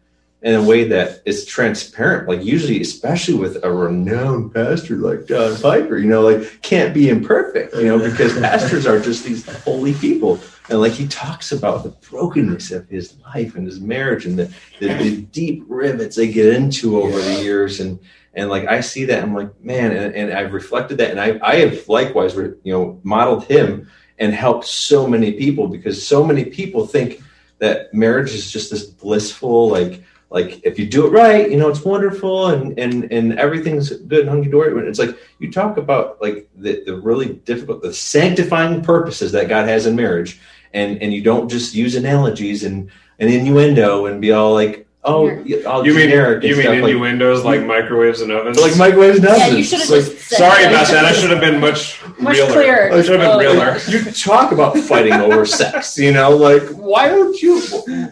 [0.44, 2.28] in a way that is transparent.
[2.28, 7.08] Like usually, especially with a renowned pastor like John Piper, you know, like can't be
[7.08, 10.38] imperfect, you know, because pastors are just these holy people.
[10.68, 14.54] And like he talks about the brokenness of his life and his marriage and the,
[14.80, 17.80] the, the deep rivets they get into over the years.
[17.80, 17.98] And
[18.34, 21.38] and like I see that, I'm like, man, and, and I've reflected that, and I
[21.42, 26.44] I have likewise, you know, modeled him and helped so many people because so many
[26.44, 27.20] people think
[27.64, 31.70] that marriage is just this blissful like like if you do it right you know
[31.70, 34.86] it's wonderful and and and everything's good and hunky-dory.
[34.86, 39.66] It's like you talk about like the, the really difficult the sanctifying purposes that god
[39.66, 40.40] has in marriage.
[40.74, 45.28] And and you don't just use analogies and and innuendo and be all like oh
[45.28, 48.58] all oh, You mean generic you mean stuff, like- innuendos like, microwaves and ovens?
[48.58, 50.70] like microwaves and Yeah, you should have Like, Sorry that.
[50.72, 51.04] about that.
[51.04, 52.52] I should have been much Much realer.
[52.52, 52.92] clearer.
[52.92, 53.78] I should have Oh, been realer.
[53.88, 57.60] you talk about fighting over sex you know like why don't you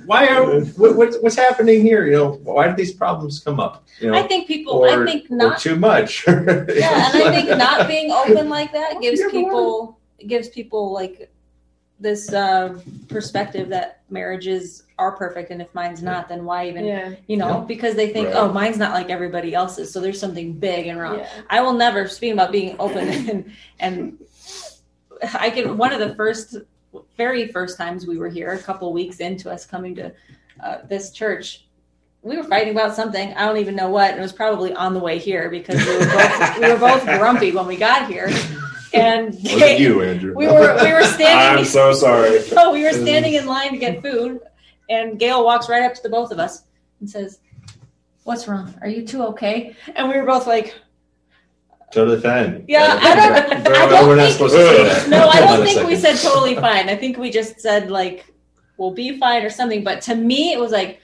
[0.05, 3.85] why are what, what's, what's happening here you know why do these problems come up
[4.01, 4.75] you know I think people.
[4.75, 5.59] or, I think not.
[5.59, 9.41] too much Yeah, and I think not being open like that gives Yeah, but why?
[9.45, 11.31] people gives people like
[12.03, 16.85] this uh, perspective that marriages are perfect, and if mine's not, then why even?
[16.85, 17.15] Yeah.
[17.29, 17.65] You know, Yeah.
[17.67, 18.37] because they think, Right.
[18.37, 21.19] oh, mine's not like everybody else's, so there's something big and wrong.
[21.21, 21.29] Yeah.
[21.49, 24.19] I will never speak about being open and and
[25.41, 26.57] I can one of the first
[27.17, 30.13] very first times we were here a couple weeks into us coming to
[30.63, 31.65] uh, this church
[32.23, 34.93] we were fighting about something I don't even know what and it was probably on
[34.93, 38.29] the way here because we were both, we were both grumpy when we got here
[38.95, 42.41] and it you andrew we were we were standing I'm so sorry.
[42.55, 44.41] no, we were standing in line to get food,
[44.91, 46.65] and Gail walks right up to the both of us
[47.01, 47.41] and says,
[48.25, 48.75] "What's wrong?
[48.81, 50.75] Are you two okay?" And we were both like,
[51.91, 55.29] totally fine "Yeah, I don't, I no, don't we're not supposed to say that no,
[55.29, 56.89] I don't think we said totally fine.
[56.89, 58.27] I think we just said like,
[58.77, 59.85] we'll be fine or something.
[59.85, 61.01] But to me, it was like,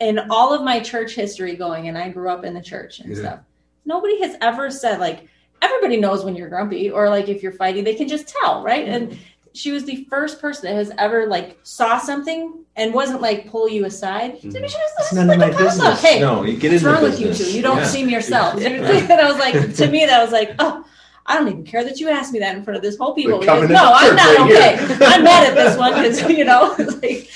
[0.00, 3.10] in all of my church history going, and I grew up in the church and
[3.10, 3.20] Yeah.
[3.22, 3.40] stuff.
[3.84, 5.26] Nobody has ever said like,
[5.62, 8.86] everybody knows when you're grumpy or like if you're fighting, they can just tell, right?
[8.88, 9.18] And
[9.54, 13.68] she was the first person that has ever like saw something and wasn't like pull
[13.68, 14.38] you aside.
[14.40, 17.02] She was it's just none of like my business Hey, no you get what's wrong
[17.02, 17.50] with you two?
[17.50, 17.84] You don't Yeah.
[17.84, 18.62] seem yourselves.
[18.62, 18.68] Yeah.
[18.68, 20.84] and I was like, to me, that was like, oh,
[21.26, 23.34] I don't even care that you asked me that in front of this whole people.
[23.34, 24.86] We're Because, no, I'm not right okay.
[24.86, 24.98] here.
[25.02, 27.30] I'm mad at this one because you know, it's like,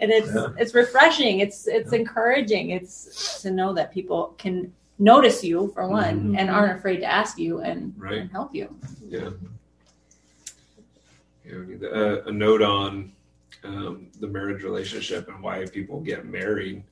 [0.00, 0.48] and it's Yeah.
[0.58, 1.40] it's refreshing.
[1.40, 2.70] It's it's encouraging.
[2.70, 6.38] It's to know that people can notice you for one Mhm.
[6.38, 8.18] and aren't afraid to ask you and, Right.
[8.18, 8.74] and help you.
[9.08, 9.30] Yeah.
[11.44, 11.92] Yeah, we need the-
[12.24, 13.12] uh, a note on
[13.64, 16.84] um, the marriage relationship and why people get married.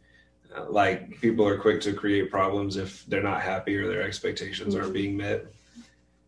[0.54, 4.74] Uh, like people are quick to create problems if they're not happy or their expectations
[4.74, 5.46] aren't being met.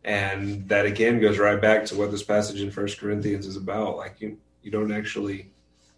[0.05, 3.97] and that again goes right back to what this passage in First Corinthians is about.
[3.97, 5.51] Like you, you don't actually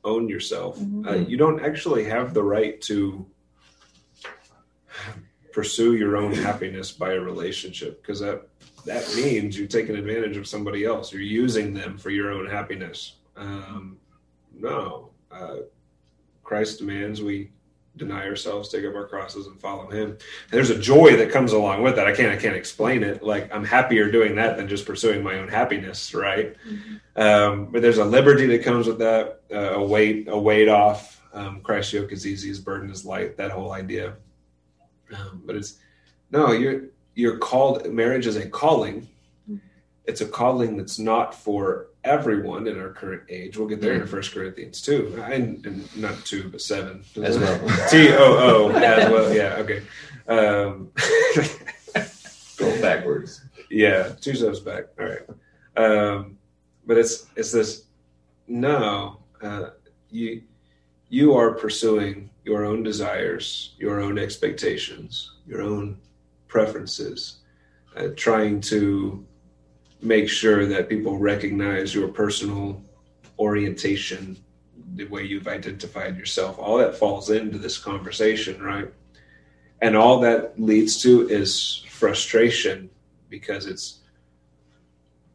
[0.04, 0.78] own yourself.
[0.80, 1.06] Mhm.
[1.06, 3.24] Uh, you don't actually have the right to
[5.52, 8.46] pursue your own happiness by a relationship because that
[8.86, 11.12] that means you're taking advantage of somebody else.
[11.12, 13.16] You're using them for your own happiness.
[13.36, 13.98] Um,
[14.54, 15.56] no, uh,
[16.42, 17.50] Christ demands we
[17.96, 20.10] deny ourselves, take up our crosses, and follow Him.
[20.10, 20.18] And
[20.50, 22.06] there's a joy that comes along with that.
[22.06, 23.22] I can't I can't explain it.
[23.22, 26.56] Like I'm happier doing that than just pursuing my own happiness, right?
[27.16, 31.20] Um, but there's a liberty that comes with that, uh, a weight a weight off.
[31.32, 33.36] Um, Christ's yoke is easy, His burden is light.
[33.36, 34.16] That whole idea.
[35.14, 35.78] Um, but it's
[36.30, 37.86] no, you're you're called.
[37.92, 39.08] Marriage is a calling.
[40.06, 43.56] It's a calling that's not for everyone in our current age.
[43.56, 47.58] We'll get there in First Corinthians two, and, and not two, but seven As well.
[47.90, 49.32] T O O as well.
[49.34, 49.56] Yeah.
[49.56, 49.82] Okay.
[50.28, 50.90] Um,
[52.56, 53.42] Go backwards.
[53.70, 54.84] yeah, two steps back.
[54.98, 55.26] All right.
[55.76, 56.38] Um,
[56.86, 57.84] but it's it's this.
[58.48, 59.70] No, uh,
[60.10, 60.42] you
[61.10, 65.98] you are pursuing your own desires, your own expectations, your own
[66.46, 67.40] preferences,
[67.96, 69.26] uh, trying to
[70.00, 72.80] make sure that people recognize your personal
[73.40, 74.36] orientation,
[74.94, 76.58] the way you've identified yourself.
[76.58, 78.88] All that falls into this conversation, right?
[79.82, 82.88] And all that leads to is frustration
[83.28, 83.98] because it's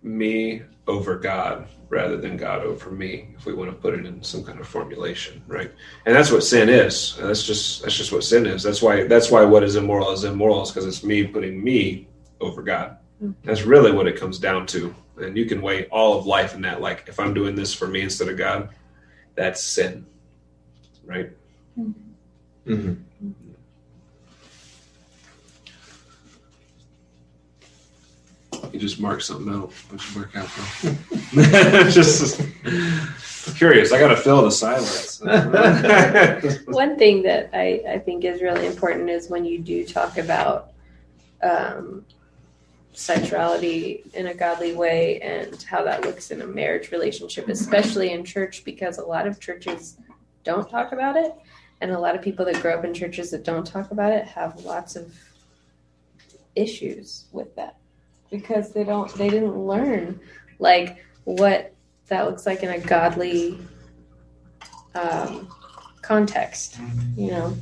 [0.02, 4.22] me over God rather than God over me, if we want to put it in
[4.24, 5.72] some kind of formulation, right?
[6.06, 7.16] And that's what sin is.
[7.18, 8.64] That's just that's just what sin is.
[8.64, 12.08] That's why that's why what is immoral is immoral is because it's me putting me
[12.42, 12.98] over God.
[13.24, 13.48] Mm-hmm.
[13.48, 14.94] That's really what it comes down to.
[15.18, 16.82] And you can weigh all of life in that.
[16.82, 18.70] Like if I'm doing this for me instead of God,
[19.36, 20.06] that's sin,
[21.06, 21.32] right?
[22.66, 22.94] hmm
[28.74, 29.72] You just mark something out.
[29.72, 30.50] What'd you mark out,
[30.82, 31.90] bro?
[31.92, 32.42] just
[33.56, 33.92] curious.
[33.92, 35.22] I got to fill the silence.
[36.68, 40.72] One thing that I, I think is really important is when you do talk about
[41.42, 42.06] um,
[42.94, 48.24] sexuality in a godly way and how that looks in a marriage relationship, especially in
[48.24, 49.98] church, because a lot of churches
[50.44, 51.34] don't talk about it.
[51.82, 54.26] And a lot of people that grow up in churches that don't talk about it
[54.26, 55.14] have lots of
[56.56, 57.78] issues with that
[58.32, 60.20] because they don't they didn't learn
[60.60, 61.74] like what
[62.08, 63.58] that looks like in a godly
[64.96, 65.48] um,
[66.02, 66.80] context
[67.18, 67.56] you know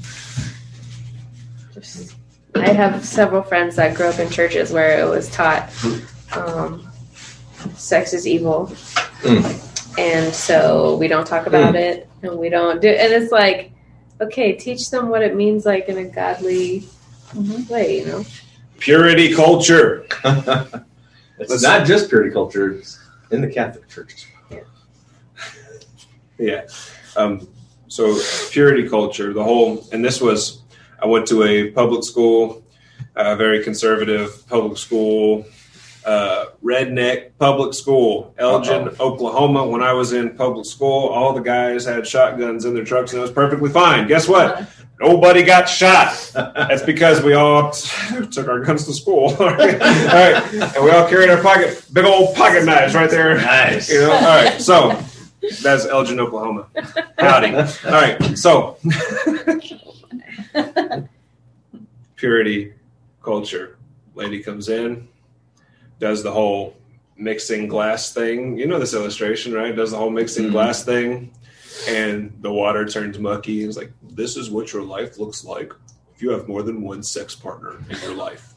[1.74, 2.16] just
[2.56, 5.70] i have several friends that grew up in churches where it was taught
[6.36, 6.88] um,
[7.76, 8.72] sex is evil
[9.24, 9.98] Mm.
[9.98, 13.72] and so we don't talk about it and we don't do and it's like
[14.20, 16.82] okay teach them what it means like in a godly
[17.34, 17.70] Mhm.
[17.70, 18.26] way you know
[18.84, 20.06] Purity culture.
[21.40, 22.72] it's not just purity culture.
[22.72, 23.00] It's
[23.32, 24.26] in the Catholic churches.
[26.38, 26.68] Yeah.
[27.16, 27.48] Um,
[27.88, 28.20] so
[28.52, 30.64] purity culture, the whole, and this was,
[31.02, 32.62] I went to a public school,
[33.16, 35.46] a very conservative public school,
[36.06, 39.66] uh, redneck public school, Elgin, Oklahoma.
[39.66, 43.20] When I was in public school, all the guys had shotguns in their trucks and
[43.20, 44.08] it was perfectly fine.
[44.08, 44.68] Guess what?
[45.00, 46.32] Nobody got shot.
[46.34, 49.36] That's because we all t- took our guns to school.
[49.40, 49.82] all right.
[49.82, 53.36] And we all carried our pocket, big old pocket knives right there.
[53.36, 53.92] Nice.
[53.92, 54.62] You know, all right.
[54.62, 54.98] So
[55.62, 56.68] that's Elgin, Oklahoma.
[57.18, 57.56] Howdy.
[57.56, 58.38] All right.
[58.38, 58.78] So
[62.16, 62.74] purity
[63.22, 63.78] culture.
[64.16, 65.08] Lady comes in,
[66.00, 66.76] does the whole
[67.18, 68.58] mixing glass thing.
[68.58, 69.76] You know this illustration, right?
[69.76, 70.52] Does the whole mixing Mhm.
[70.52, 71.32] glass thing,
[71.88, 73.64] and the water turns mucky.
[73.64, 75.72] It's like this is what your life looks like
[76.16, 78.54] if you have more than one sex partner in your life.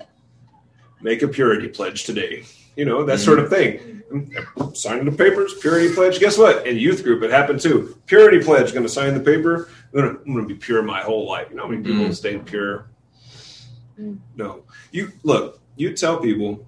[1.03, 2.45] Make a purity pledge today.
[2.77, 4.03] You know that sort of thing.
[4.75, 6.21] Signing the papers, purity pledge.
[6.21, 6.67] Guess what?
[6.67, 7.97] In youth group, it happened too.
[8.07, 8.73] Purity pledge.
[8.73, 9.69] Going to sign the paper.
[9.93, 11.49] I'm going to, I'm going to be pure my whole life.
[11.51, 12.15] You know how many people Mm.
[12.15, 12.87] stay pure?
[14.01, 14.19] Mm.
[14.37, 14.63] No.
[14.93, 15.61] You look.
[15.77, 16.66] You tell people,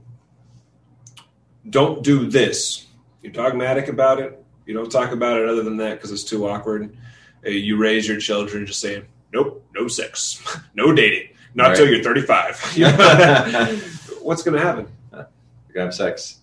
[1.70, 2.87] don't do this.
[3.22, 4.42] You're dogmatic about it.
[4.66, 6.96] You don't talk about it other than that because it's too awkward.
[7.44, 10.42] Uh, You raise your children just saying, nope, no sex,
[10.74, 11.88] no dating, not Right.
[11.90, 12.61] you're 35.
[14.22, 14.87] What's going to happen?
[15.12, 15.26] You're
[15.74, 16.38] gonna have sex.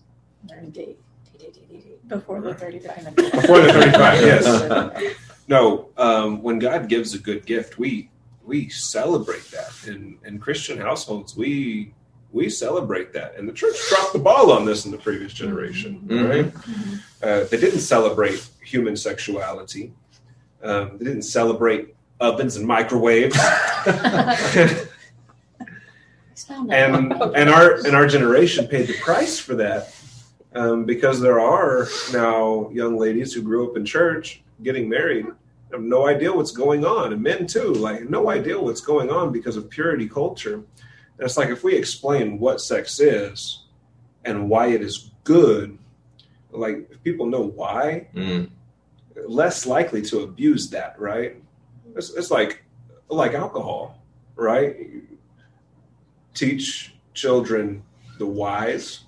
[0.46, 0.98] Date, date,
[1.38, 3.16] date, date, date, Before the 35.
[3.16, 5.14] Before the 35, yes.
[5.48, 8.10] No, um, when God gives a good gift, we
[8.44, 9.70] we celebrate that.
[9.88, 11.92] In in Christian households, we
[12.36, 13.34] we celebrate that.
[13.36, 16.28] And the church dropped the ball on this in the previous generation, Mhm.
[16.30, 16.52] right?
[17.22, 19.92] Uh, they didn't celebrate human sexuality.
[20.62, 23.36] Um, they didn't celebrate ovens and microwaves.
[26.70, 29.92] And and our and our generation paid the price for that
[30.54, 35.26] um, because there are now young ladies who grew up in church getting married
[35.72, 39.32] have no idea what's going on and men too like no idea what's going on
[39.32, 40.62] because of purity culture
[41.18, 43.64] and it's like if we explain what sex is
[44.24, 45.78] and why it is good
[46.50, 48.50] like if people know why Mm.
[49.26, 51.36] less likely to abuse that, right?
[51.94, 52.64] It's, it's like
[53.08, 54.02] like alcohol,
[54.34, 54.76] right?
[56.34, 57.82] Teach children
[58.18, 59.00] the whys,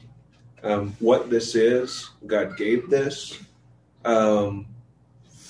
[0.62, 2.10] um, what this is.
[2.26, 3.38] God gave this,
[4.04, 4.66] um,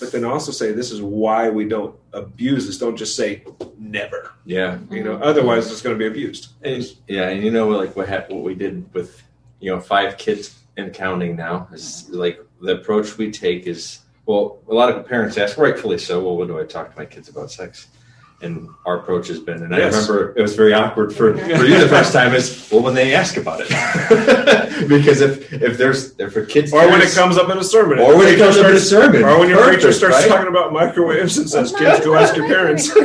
[0.00, 2.78] but then also say this is why we don't abuse this.
[2.78, 3.44] Don't just say
[3.78, 4.32] never.
[4.44, 4.78] Yeah.
[4.90, 6.52] You know, otherwise it's going to be abused.
[6.62, 9.22] And, yeah, and you know like what hap- what we did with
[9.60, 14.58] you know five kids and counting now is like the approach we take is well
[14.68, 17.28] a lot of parents ask rightfully so well when do I talk to my kids
[17.28, 17.88] about sex
[18.40, 19.94] and our approach has been and Yes.
[19.94, 22.94] I remember it was very awkward for, for you the first time is well when
[22.94, 23.68] they ask about it
[24.88, 27.98] because if if there's if a kids Or when it comes up in a sermon,
[27.98, 30.28] or when it Preacher comes up in a sermon or when your preacher starts right?
[30.28, 32.90] talking about microwaves and says, "Kids, go ask your parents."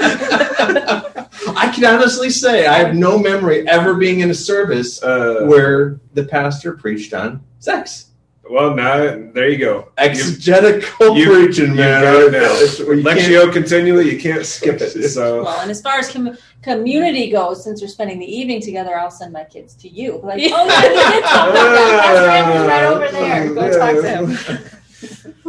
[1.56, 6.00] I can honestly say I have no memory ever being in a service Uh, where
[6.13, 8.12] the pastor preached on sex.
[8.49, 8.97] Well, now
[9.34, 9.88] there you go.
[9.97, 12.01] Exegetical you- preaching, you man.
[12.03, 12.39] got it now.
[12.56, 15.10] It's- you can't- Lectio continua, you can't skip it.
[15.10, 18.97] So Well, and as far as com- community goes, since we're spending the evening together,
[18.97, 20.19] I'll send my kids to you.
[20.23, 22.01] Like, oh yeah, we did talk about that.
[22.03, 23.53] Pastor Andrew's right over there.
[23.53, 24.10] Go talk to
[24.58, 24.60] him.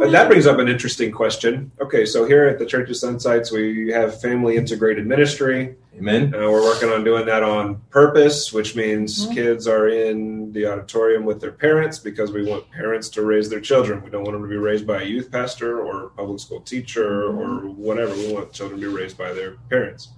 [0.05, 1.71] But that brings up an interesting question.
[1.81, 5.77] Okay, so here at the Church of Sunsites, we have family integrated ministry.
[5.97, 6.31] Amen.
[6.31, 9.33] Uh, we're working on doing that on purpose, which means Mhm.
[9.33, 13.59] kids are in the auditorium with their parents because we want parents to raise their
[13.61, 14.03] children.
[14.03, 17.23] We don't want them to be raised by a youth pastor or public school teacher
[17.23, 18.13] or whatever.
[18.13, 20.09] We want children to be raised by their parents.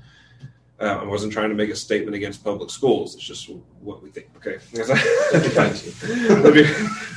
[0.79, 3.15] Uh, I wasn't trying to make a statement against public schools.
[3.15, 3.49] It's just
[3.81, 4.27] what we think.
[4.37, 4.57] Okay.
[4.59, 5.73] fine,
[6.43, 6.63] That'd be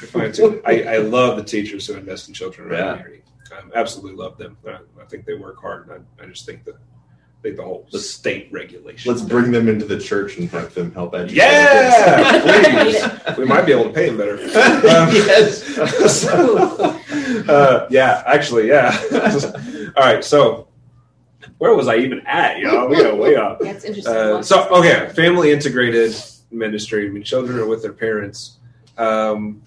[0.07, 0.63] fine too.
[0.65, 3.03] I, I love the teachers who invest in children around Yeah.
[3.03, 3.23] here.
[3.53, 4.57] I absolutely love them.
[4.67, 5.89] I, I think they work hard.
[5.89, 6.77] And I, I just think that
[7.43, 9.11] think the whole Let's- state regulation.
[9.13, 11.37] Let's bring them into the church and have them help educate.
[11.37, 12.41] Yeah,
[13.27, 13.37] please.
[13.39, 14.37] we might be able to pay them better.
[14.47, 15.79] yes.
[16.29, 18.97] uh, yeah, actually, yeah.
[19.97, 20.69] All right, so
[21.59, 22.89] where was I even at, y'all?
[22.89, 23.59] We got way off.
[23.61, 24.15] That's interesting.
[24.15, 26.15] Uh, so okay, family integrated
[26.51, 27.07] ministry.
[27.07, 28.59] I mean, children are with their parents.
[28.99, 29.63] Um,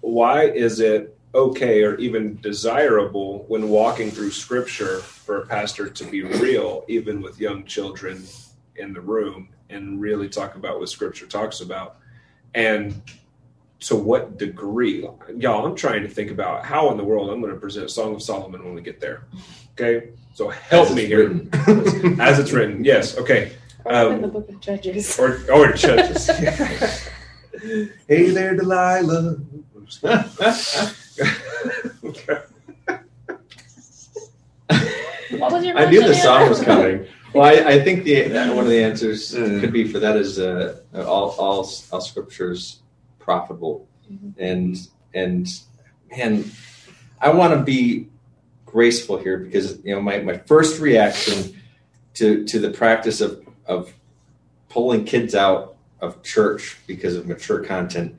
[0.00, 6.04] why is it okay or even desirable when walking through Scripture for a pastor to
[6.04, 8.24] be real, even with young children
[8.76, 11.96] in the room, and really talk about what Scripture talks about,
[12.54, 13.00] and
[13.80, 15.66] to what degree, y'all?
[15.66, 18.22] I'm trying to think about how in the world I'm going to present Song of
[18.22, 19.24] Solomon when we get there.
[19.72, 21.48] Okay, so help As me here written.
[22.20, 22.84] as it's written.
[22.84, 23.16] Yes.
[23.16, 23.52] Okay.
[23.84, 25.18] Or um, in the book of Judges.
[25.18, 26.26] Or or judges.
[28.08, 29.36] hey there, Delilah.
[32.04, 32.38] Okay.
[35.38, 37.06] What was your I knew the song was coming.
[37.32, 39.60] Well, I, I think the uh, one of the answers Mm.
[39.60, 42.80] could be for that is uh, all, all all scriptures
[43.18, 44.34] profitable, Mhm.
[44.38, 44.76] and
[45.14, 45.46] and
[46.10, 46.44] man,
[47.20, 48.08] I want to be
[48.74, 51.56] graceful here because you know my, my first reaction
[52.12, 53.94] to to the practice of of
[54.68, 58.16] pulling kids out of church because of mature content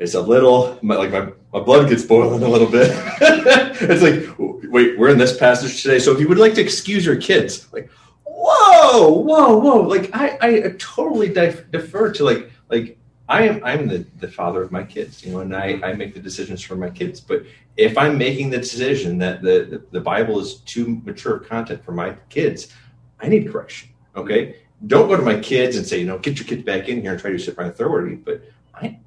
[0.00, 2.90] is a little my, like my, my blood gets boiling a little bit.
[3.20, 4.34] it's like
[4.68, 7.72] wait, we're in this passage today, so if you would like to excuse your kids,
[7.72, 7.88] like
[8.24, 13.88] whoa, whoa, whoa, like I I totally dif- defer to like like I am I'm
[13.88, 16.76] the, the father of my kids, you know, and I, I make the decisions for
[16.76, 17.20] my kids.
[17.20, 17.44] But
[17.76, 21.92] if I'm making the decision that the, the, the Bible is too mature content for
[21.92, 22.68] my kids,
[23.20, 23.88] I need correction.
[24.14, 24.56] Okay.
[24.86, 27.12] Don't go to my kids and say, you know, get your kids back in here
[27.12, 28.16] and try to sit my authority.
[28.16, 28.42] But
[28.74, 28.98] I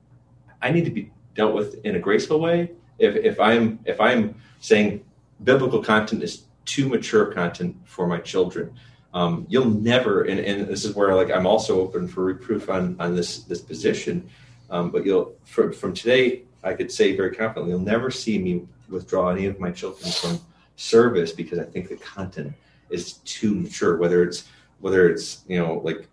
[0.62, 2.72] I need to be dealt with in a graceful way.
[2.98, 5.06] If if I'm if I'm saying
[5.44, 8.74] biblical content is too mature content for my children,
[9.18, 12.96] um, you'll never and, and this is where like i'm also open for reproof on
[13.00, 14.30] on this this position.
[14.70, 18.68] Um, but you'll from, from today i could say very confidently you'll never see me
[18.90, 20.40] withdraw any of my children from
[20.76, 22.54] service because i think the content
[22.90, 23.98] is too mature.
[23.98, 24.40] Whether it's
[24.82, 26.08] whether it's you know like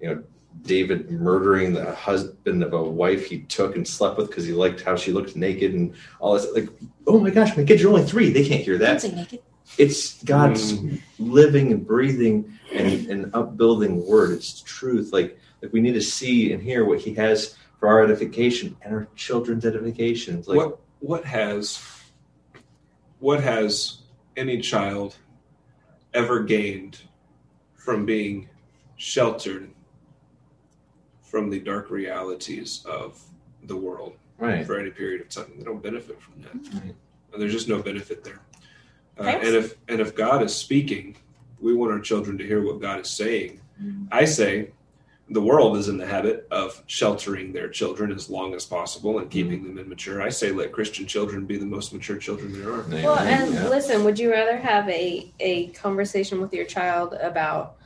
[0.00, 0.22] you know
[0.62, 4.80] david murdering the husband of a wife he took and slept with because he liked
[4.80, 6.68] how she looked naked and all this like
[7.06, 8.30] oh my gosh my kids are only three.
[8.30, 9.00] They can't hear that.
[9.78, 11.00] It's God's Mm.
[11.18, 14.32] living and breathing and, and upbuilding word.
[14.32, 15.12] It's truth.
[15.12, 18.94] Like like we need to see and hear what He has for our edification and
[18.94, 20.42] our children's edification.
[20.46, 21.82] Like what what has
[23.18, 23.98] what has
[24.36, 25.16] any child
[26.14, 27.00] ever gained
[27.74, 28.48] from being
[28.96, 29.70] sheltered
[31.22, 33.22] from the dark realities of
[33.64, 34.66] the world Right.
[34.66, 35.52] for any period of time.
[35.58, 36.74] They don't benefit from that.
[36.82, 36.94] Right.
[37.32, 38.40] And there's just no benefit there.
[39.18, 41.16] Uh, and if and if God is speaking,
[41.60, 43.60] we want our children to hear what God is saying.
[43.82, 44.08] Mhm.
[44.12, 44.70] I say
[45.28, 49.28] the world is in the habit of sheltering their children as long as possible and
[49.28, 50.22] keeping them immature.
[50.22, 52.84] I say let Christian children be the most mature children there are.
[52.88, 53.68] Well, and Yeah.
[53.68, 57.76] listen, would you rather have a a conversation with your child about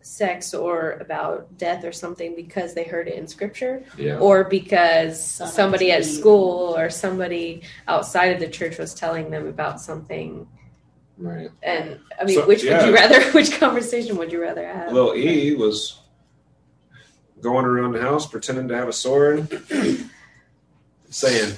[0.00, 4.16] sex or about death or something because they heard it in scripture yeah.
[4.20, 9.48] or because Son somebody at school or somebody outside of the church was telling them
[9.48, 10.46] about something
[11.18, 11.50] Right.
[11.62, 12.78] and i mean So, which yeah.
[12.78, 15.98] would you rather which conversation would you rather have Little E was
[17.40, 19.48] going around the house pretending to have a sword,
[21.10, 21.54] saying,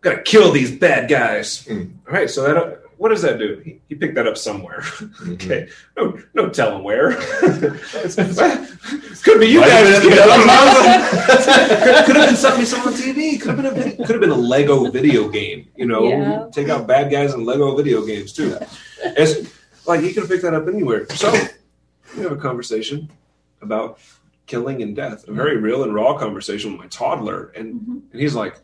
[0.00, 1.92] "Gotta kill these bad guys." Mm.
[2.06, 3.60] All right, so that what does that do?
[3.64, 4.80] He, he picked that up somewhere.
[5.26, 5.34] Mhm.
[5.34, 7.12] okay, no, no telling where.
[9.22, 9.94] could be you Might guys.
[9.94, 10.18] have been kid.
[10.18, 13.40] at the could, could have been something you saw on TV.
[13.40, 15.68] Could have been a could have been a Lego video game.
[15.76, 16.46] You know, Yeah.
[16.52, 18.56] take out bad guys in Lego video games too.
[19.02, 19.52] It's
[19.86, 21.06] like you could have picked that up anywhere.
[21.10, 21.32] So
[22.16, 23.10] we have a conversation
[23.62, 23.98] about
[24.46, 28.02] killing and death, a very real and raw conversation with my toddler, and Mhm.
[28.12, 28.56] and he's like,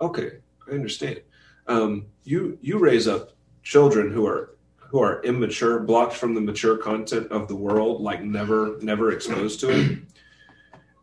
[0.00, 1.20] "Okay, I understand.
[1.66, 6.76] Um, you you raise up children who are who are immature, blocked from the mature
[6.76, 9.98] content of the world, like never never exposed to it.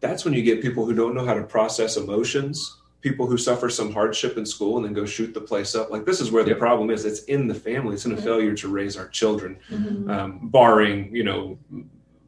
[0.02, 3.70] That's when you get people who don't know how to process emotions." People who suffer
[3.70, 5.92] some hardship in school and then go shoot the place up.
[5.92, 6.60] Like this is where the Yep.
[6.60, 7.06] problem is.
[7.06, 7.94] It's in the family.
[7.94, 8.24] It's in a Mhm.
[8.24, 10.10] failure to raise our children Mhm.
[10.10, 11.58] um, barring you know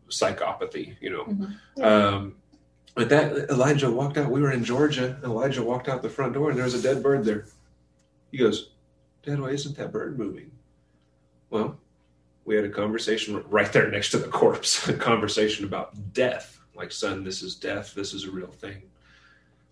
[0.09, 1.83] psychopathy you know Mhm.
[1.83, 2.35] um,
[2.95, 6.33] but that elijah walked out we were in georgia and elijah walked out the front
[6.33, 7.45] door and there was a dead bird there
[8.31, 8.71] he goes
[9.23, 10.49] dad why isn't that bird moving
[11.51, 11.77] well
[12.45, 16.91] we had a conversation right there next to the corpse a conversation about death like
[16.91, 18.81] son this is death this is a real thing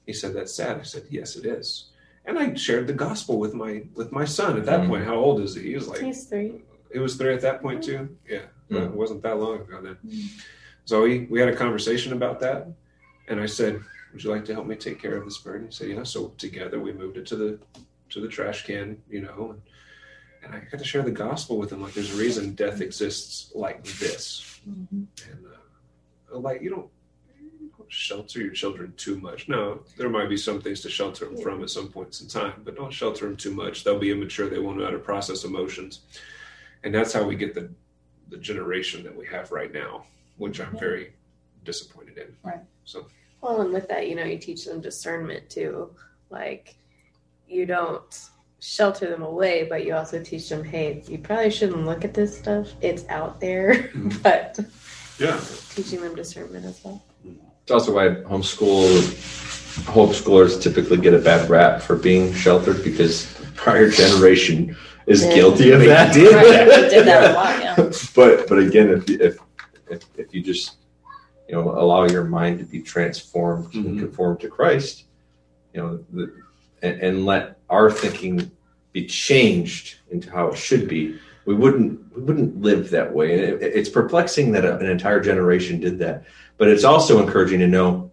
[0.07, 1.89] he said that's sad i said yes it is
[2.25, 4.87] and i shared the gospel with my with my son at that Mhm.
[4.87, 7.61] point how old is he he was like he's three it was three at that
[7.61, 8.01] point too.
[8.27, 8.85] Yeah, Mm.
[8.85, 9.97] it wasn't that long ago then.
[10.07, 10.41] Mm.
[10.85, 12.59] So we we had a conversation about that,
[13.27, 13.73] and I said,
[14.13, 16.03] "Would you like to help me take care of this bird?" And he said, "Yeah."
[16.03, 17.59] So together we moved it to the
[18.11, 19.61] to the trash can, you know, and,
[20.43, 21.81] and I got to share the gospel with him.
[21.81, 25.07] Like, there's a reason death exists like this, and
[26.33, 26.89] uh, like you don't.
[27.89, 29.47] You don't Shelter your children too much.
[29.47, 32.61] No, there might be some things to shelter them from at some points in time,
[32.63, 33.83] but don't shelter them too much.
[33.83, 34.49] They'll be immature.
[34.49, 36.01] They won't know how to process emotions
[36.83, 37.69] and that's how we get the
[38.29, 40.03] the generation that we have right now,
[40.37, 40.79] which I'm Yeah.
[40.79, 41.13] very
[41.63, 42.35] disappointed in.
[42.43, 42.59] Right.
[42.85, 43.07] So
[43.41, 45.91] well and with that you know you teach them discernment too
[46.29, 46.75] like
[47.47, 48.29] you don't
[48.59, 52.35] shelter them away but you also teach them hey you probably shouldn't look at this
[52.37, 54.21] stuff it's out there Mhm.
[54.23, 54.59] but
[55.19, 55.39] yeah,
[55.73, 57.01] teaching them discernment as well
[57.67, 58.97] It's also why homeschool
[59.91, 63.25] homeschoolers typically get a bad rap for being sheltered because
[63.57, 64.73] prior generation
[65.05, 65.35] is Yeah.
[65.35, 66.13] guilty of that.
[66.13, 67.91] did Right, did that a lot, yeah.
[68.15, 69.37] but but again, if if
[69.89, 70.77] if, if you just
[71.49, 73.99] you know allow your mind to be transformed and Mhm.
[73.99, 75.03] conform to Christ,
[75.73, 76.31] you know, the,
[76.81, 78.49] and, and let our thinking
[78.93, 83.33] be changed into how it should be, we wouldn't we wouldn't live that way.
[83.33, 86.23] And it, it's perplexing that an entire generation did that,
[86.57, 88.11] but it's also encouraging to know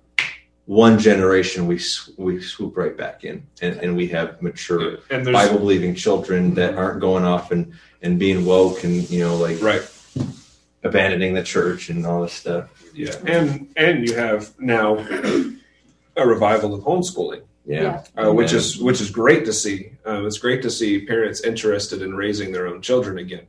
[0.66, 1.80] one generation we
[2.16, 6.74] we swoop right back in, and, and we have mature and Bible believing children that
[6.74, 9.82] aren't going off and and being woke and you know like right,
[10.82, 12.68] abandoning the church and all this stuff.
[12.94, 14.96] yeah, and and you have now
[16.16, 19.92] a revival of homeschooling, Yeah, uh, which is which is great to see.
[20.06, 23.46] Um, it's great to see parents interested in raising their own children again.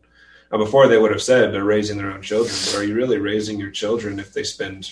[0.51, 3.17] Now, before they would have said they're raising their own children, but are you really
[3.17, 4.91] raising your children if they spend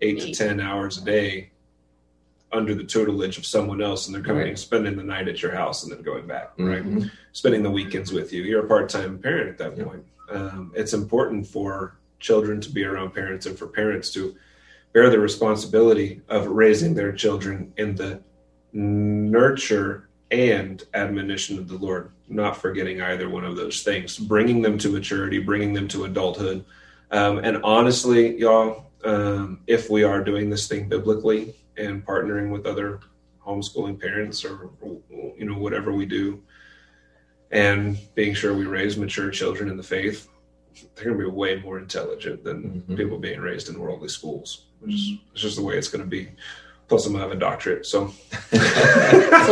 [0.00, 1.50] eight to ten hours a day
[2.52, 4.48] under the tutelage of someone else and they're coming Right.
[4.48, 6.82] and spending the night at your house and then going back, right?
[6.84, 7.10] Mhm.
[7.32, 8.42] Spending the weekends with you.
[8.42, 9.84] You're a part time parent at that Yeah.
[9.84, 10.04] point.
[10.30, 14.34] Um, it's important for children to be around parents and for parents to
[14.92, 18.20] bear the responsibility of raising their children in the
[18.72, 24.78] nurture and admonition of the Lord, not forgetting either one of those things, bringing them
[24.78, 26.64] to maturity, bringing them to adulthood.
[27.10, 32.66] Um, and honestly, y'all, um, if we are doing this thing biblically and partnering with
[32.66, 33.00] other
[33.44, 34.70] homeschooling parents or,
[35.36, 36.42] you know, whatever we do,
[37.50, 40.28] and being sure we raise mature children in the faith,
[40.94, 42.96] they're going to be way more intelligent than Mhm.
[42.96, 44.66] people being raised in worldly schools.
[44.78, 46.28] Which is, it's just the way it's going to be.
[46.90, 48.12] Plus, I'm going to have a doctorate, so.
[48.50, 48.58] So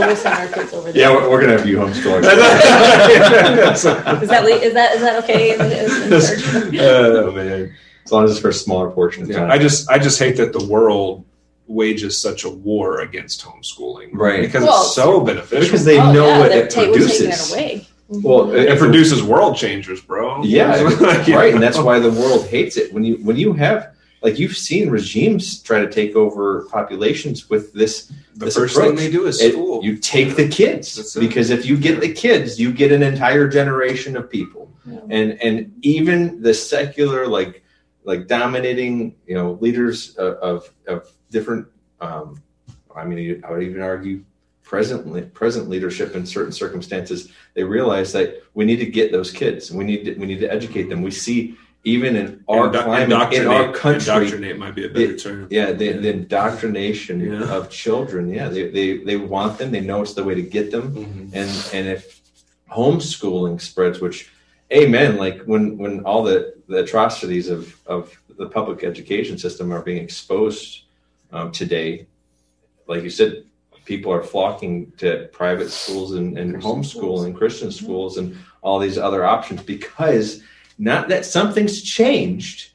[0.06, 1.02] we'll send our kids over there.
[1.02, 2.22] yeah, we're, we're gonna have you homeschooling.
[4.22, 5.54] Is that le- is that is that okay?
[5.54, 6.80] in- in- in church?
[6.80, 7.74] oh man.
[8.04, 9.50] as long as it's for a smaller portion of Yeah, time.
[9.50, 11.24] I just I just hate that the world
[11.66, 14.40] wages such a war against homeschooling, Right.
[14.42, 15.64] Because Well, it's so beneficial.
[15.64, 17.50] because they Oh, know yeah, what they're it ta- produces.
[17.52, 17.86] it away.
[18.08, 18.56] Well, mm-hmm.
[18.56, 20.42] it if- produces world changers, bro.
[20.44, 22.92] Yeah, Like, right, and that's why the world hates it.
[22.92, 27.72] When you when you have like you've seen regimes try to take over populations with
[27.72, 28.10] this.
[28.34, 28.96] the this first approach.
[28.96, 29.84] thing they do is It- school.
[29.84, 34.16] you take the kids because if you get the kids, you get an entire generation
[34.16, 35.00] of people, Yeah.
[35.10, 37.62] and and even the secular like
[38.04, 41.66] like dominating you know leaders of of, of different.
[42.00, 42.40] Um,
[42.94, 44.24] I mean, I would even argue
[44.62, 49.72] present present leadership in certain circumstances they realize that we need to get those kids
[49.72, 53.06] we need to, we need to educate them we see even in our Indo- climate
[53.08, 53.12] in
[53.46, 55.46] our indoctrinate- country indoctrinate might be a better term.
[55.50, 57.44] yeah the, the indoctrination Yeah.
[57.56, 60.70] of children yeah they, they they want them they know it's the way to get
[60.70, 61.30] them Mhm.
[61.34, 62.20] and and if
[62.70, 64.30] homeschooling spreads which
[64.72, 68.02] amen like when when all the the atrocities of of
[68.38, 70.82] the public education system are being exposed
[71.32, 72.06] um, today
[72.86, 73.44] like you said
[73.84, 78.98] people are flocking to private schools and, and homeschool and christian schools and all these
[78.98, 80.42] other options because
[80.78, 82.70] not that something's changed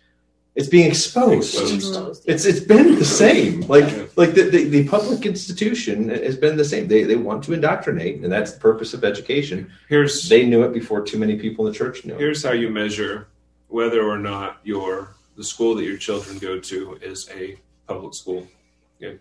[0.56, 2.26] it's being exposed Exposed.
[2.30, 3.62] it's it's been the same.
[3.62, 4.06] Like Yeah.
[4.16, 6.88] like the, the, the public institution has been the same.
[6.88, 9.72] They they want to indoctrinate, and that's the purpose of education.
[9.90, 12.20] Here's They knew it before too many people in the church knew it.
[12.20, 13.30] here's how you measure
[13.68, 18.48] whether or not your the school that your children go to is a public school.
[19.02, 19.18] Okay.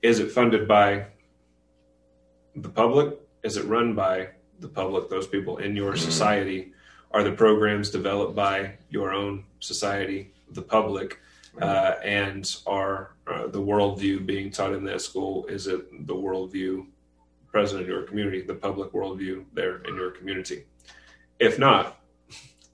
[0.00, 0.88] Is it funded by
[2.56, 3.18] the public?
[3.42, 4.28] Is it run by
[4.60, 5.10] the public?
[5.10, 5.98] Those people in your Mhm.
[5.98, 6.72] society
[7.12, 11.18] are the programs developed by your own society, the public,
[11.60, 15.46] uh, and are uh, the worldview being taught in that school?
[15.46, 16.86] Is it the worldview
[17.48, 20.64] present in your community, the public worldview there in your community?
[21.38, 22.00] If not,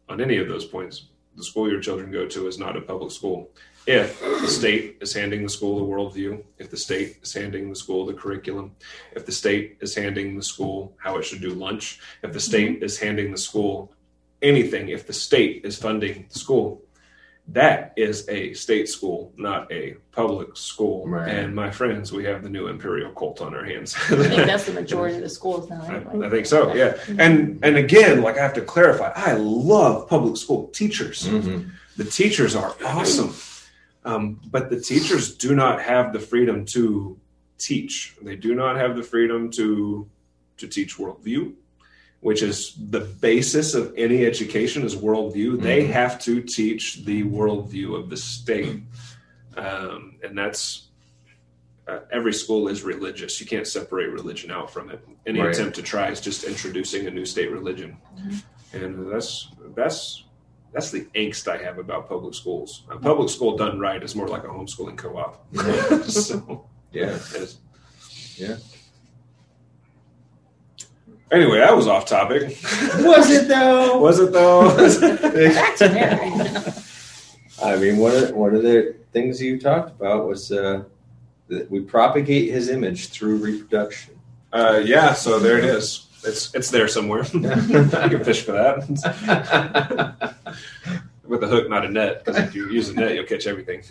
[0.09, 3.11] on any of those points, the school your children go to is not a public
[3.11, 3.51] school.
[3.87, 7.77] If the state is handing the school the worldview, if the state is handing the
[7.77, 8.73] school the curriculum,
[9.13, 12.83] if the state is handing the school how it should do lunch, if the state
[12.83, 13.93] is handing the school
[14.43, 16.83] anything, if the state is funding the school,
[17.49, 21.09] that is a state school, not a public school.
[21.09, 21.29] Right.
[21.29, 23.97] And my friends, we have the new imperial cult on our hands.
[23.97, 25.83] I think that's the majority of the schools now.
[25.83, 26.27] I, Anyway.
[26.27, 26.99] I think so, yeah.
[27.19, 31.27] And and again, like I have to clarify, I love public school teachers.
[31.27, 31.71] Mhm.
[31.97, 33.35] The teachers are awesome,
[34.05, 37.19] um, but the teachers do not have the freedom to
[37.57, 38.15] teach.
[38.23, 40.07] They do not have the freedom to
[40.59, 41.55] to teach worldview,
[42.21, 45.61] which is the basis of any education is worldview.
[45.61, 45.91] They Mhm.
[45.91, 48.83] have to teach the worldview of the state,
[49.57, 50.85] um, and that's
[51.87, 53.41] uh, every school is religious.
[53.41, 55.01] You can't separate religion out from it.
[55.27, 55.55] Any Right.
[55.55, 57.97] attempt to try is just introducing a new state religion,
[58.75, 60.25] and that's that's
[60.75, 62.83] that's the angst I have about public schools.
[62.91, 65.47] A public school done right is more like a homeschooling co-op.
[66.11, 67.19] so, Yeah.
[68.37, 68.57] Yeah.
[71.31, 72.57] Anyway, that was off topic.
[73.01, 73.99] Was it though?
[74.01, 74.75] Was it though?
[75.55, 76.33] Back to Mary.
[77.63, 80.85] I mean, one of one of the things you talked about was uh,
[81.49, 84.15] that we propagate his image through reproduction.
[84.53, 85.13] uh, yeah.
[85.13, 86.07] So there it is.
[86.25, 87.25] It's it's there somewhere.
[87.33, 88.89] you can fish for that
[91.25, 92.25] with a hook, not a net.
[92.25, 93.83] Because if you use a net, you'll catch everything.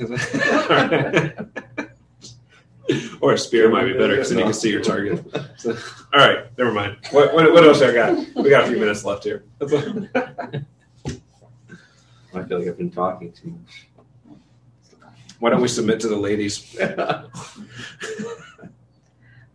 [3.22, 5.24] or a spear might be better because then you can see your target.
[5.58, 5.76] So,
[6.14, 6.98] all right, never mind.
[7.10, 8.16] What, what, what else I got?
[8.36, 9.44] We got a few minutes left here.
[9.60, 9.66] I
[12.44, 13.88] feel like I've been talking too much.
[15.40, 16.78] Why don't we submit to the ladies?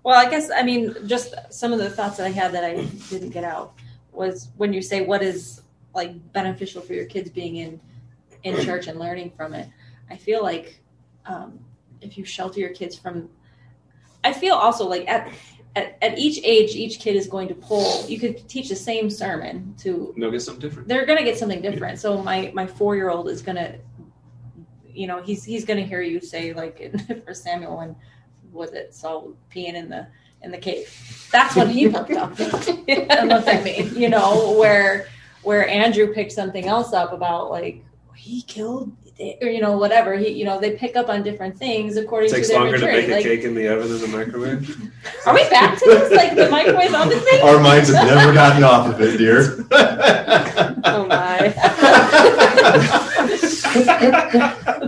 [0.03, 2.85] Well, I guess I mean just some of the thoughts that I had that I
[3.11, 3.75] didn't get out
[4.13, 5.63] was when you say what is
[5.95, 7.81] like beneficial for your kids being in
[8.43, 9.69] in church and learning from it.
[10.11, 10.81] I feel like
[11.27, 11.59] um,
[12.03, 13.29] if you shelter your kids from,
[14.25, 15.33] I feel also like at,
[15.77, 18.07] at at each age, each kid is going to pull.
[18.09, 20.89] You could teach the same sermon to No, get something different.
[20.89, 21.99] they're going to get something different.
[21.99, 23.79] So my my four year old is going to,
[24.93, 27.97] you know, he's he's going to hear you say like in First Samuel when
[28.53, 30.07] was it Saul peeing in the
[30.43, 30.89] in the cave.
[31.33, 32.39] That's what he looked up.
[32.39, 35.07] and looked at me, you know, where
[35.43, 37.83] where Andrew picked something else up about like
[38.15, 38.93] he killed
[39.41, 42.35] or you know whatever he you know they pick up on different things according It
[42.35, 43.07] takes to their longer to maturity.
[43.07, 44.91] bake a Like, cake in the oven than the microwave.
[45.27, 47.43] are we back to this like the microwave oven thing?
[47.43, 49.65] Our minds have never gotten off of it, dear.
[50.85, 51.53] Oh my.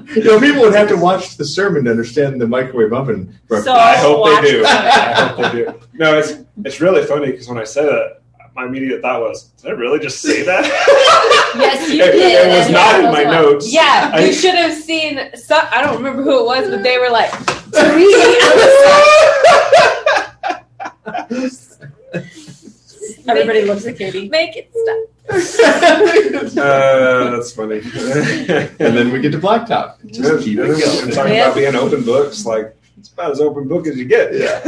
[0.15, 3.39] you know, people would have to watch the sermon to understand the microwave oven.
[3.63, 4.65] So I hope they do.
[4.67, 5.81] I hope they do.
[5.95, 8.23] No, it's it's really funny because when I said it,
[8.55, 10.65] my immediate thought was, did I really just say that?
[11.57, 12.47] Yes, you It- did.
[12.47, 13.73] It was not in my was notes.
[13.73, 15.21] Yeah, I- you should have seen.
[15.37, 17.31] Some, I don't remember who it was, but they were like,
[23.27, 24.29] Everybody looks at Katie.
[24.29, 25.09] "Make it stop."
[26.57, 27.79] Uh, that's funny.
[27.79, 29.97] and then we get to blacktop.
[30.07, 31.11] Just keep it going.
[31.11, 31.47] talking Yeah.
[31.47, 34.35] about being open books, like it's about as open book as you get.
[34.35, 34.61] Yeah.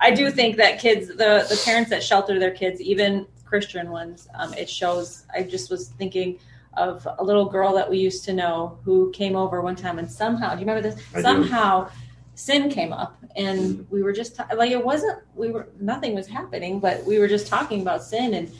[0.00, 4.28] I do think that kids, the the parents that shelter their kids, even Christian ones,
[4.34, 5.24] um, it shows.
[5.34, 6.38] I just was thinking
[6.76, 10.10] of a little girl that we used to know who came over one time, and
[10.10, 11.02] somehow, do you remember this?
[11.12, 11.22] I do.
[11.22, 11.90] somehow,
[12.34, 15.18] sin came up, and we were just ta- like, it wasn't.
[15.34, 18.50] We were nothing was happening, but we were just talking about sin, and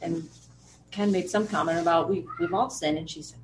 [0.00, 0.28] and
[0.90, 3.38] Ken made some comment about we we've all sinned, and she said,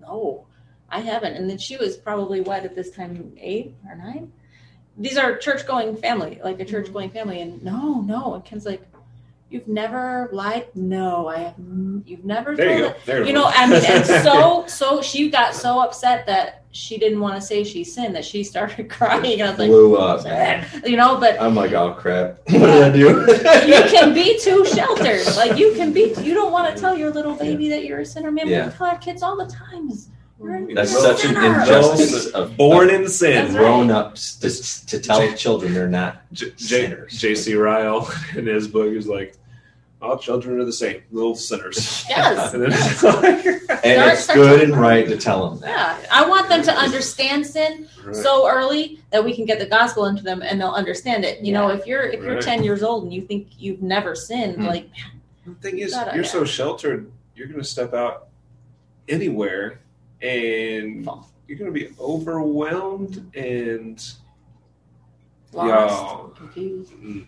[0.00, 0.46] "No,
[0.90, 4.32] I haven't." And then she was probably what at this time, eight or nine
[4.98, 6.94] these are church going family, like a church mm-hmm.
[6.94, 7.40] going family.
[7.40, 8.34] And no, no.
[8.34, 8.82] And Ken's like,
[9.48, 10.66] you've never lied?
[10.74, 11.54] No, I have.
[12.04, 12.94] You've never There you go.
[13.06, 13.24] There.
[13.24, 17.40] You know, I mean, and so, so she got so upset that she didn't want
[17.40, 19.40] to say she sinned that she started crying.
[19.40, 20.66] And I was like, Blew up, man.
[20.84, 22.38] you know, but I'm like, oh crap.
[22.48, 23.08] What did I do?
[23.66, 25.24] you can be too sheltered.
[25.36, 26.14] Like you can be.
[26.20, 28.30] You don't want to tell your little baby that you're a sinner.
[28.30, 28.66] Man, Yeah.
[28.66, 29.88] we tell our kids all the time.
[29.88, 31.60] Is you're, a- That's you're a such an sinner.
[31.60, 33.52] injustice of Born in sin.
[33.52, 36.22] Grown ups to, to tell children they're not.
[36.32, 37.18] J- J- Sinners.
[37.20, 37.54] J.C.
[37.54, 39.34] Ryle in his book is like,
[40.00, 42.04] all children are the same, little sinners.
[42.08, 42.54] Yes.
[42.54, 43.44] And it's like,
[43.84, 46.00] And it's good and right to tell them that.
[46.02, 48.14] Yeah, I want them to understand sin Right.
[48.14, 51.40] so early that we can get the gospel into them and they'll understand it.
[51.44, 52.42] You know, if you're if you're Right.
[52.42, 54.66] ten years old and you think you've never sinned, Mm.
[54.68, 54.88] like
[55.44, 58.28] The thing is, you're so sheltered, you're going to step out
[59.08, 59.80] anywhere
[60.22, 61.30] and Fall.
[61.46, 64.04] you're going to be overwhelmed and
[65.52, 66.92] lost, confused.
[66.92, 67.24] mm,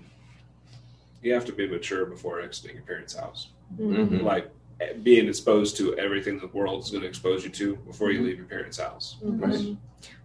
[1.22, 3.48] you have to be mature before exiting your parents' house.
[3.78, 4.22] Mhm.
[4.22, 8.10] Like eh, being exposed to everything the world is going to expose you to before
[8.10, 9.16] you leave your parents' house.
[9.22, 9.76] Mhm.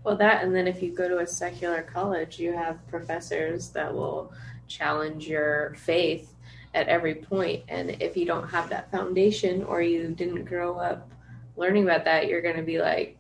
[0.04, 3.94] Well, that, and then if you go to a secular college, you have professors that
[3.94, 4.32] will
[4.68, 6.34] challenge your faith
[6.74, 7.64] at every point.
[7.68, 11.10] And if you don't have that foundation or you didn't grow up
[11.58, 13.18] learning about that, you're going to be like,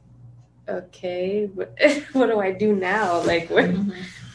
[0.67, 1.75] okay, what,
[2.13, 3.21] what do I do now?
[3.23, 3.87] Like, what, Mhm.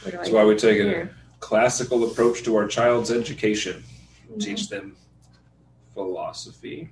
[0.03, 1.09] what do I That's why we take do a
[1.41, 3.83] classical approach to our child's education.
[4.31, 4.39] Mm-hmm.
[4.39, 4.97] Teach them
[5.95, 6.91] philosophy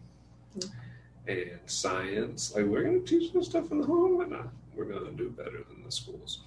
[1.26, 2.54] and science.
[2.54, 4.48] Like we're going to teach them stuff in the home, but not.
[4.74, 6.40] We're going to do better than the schools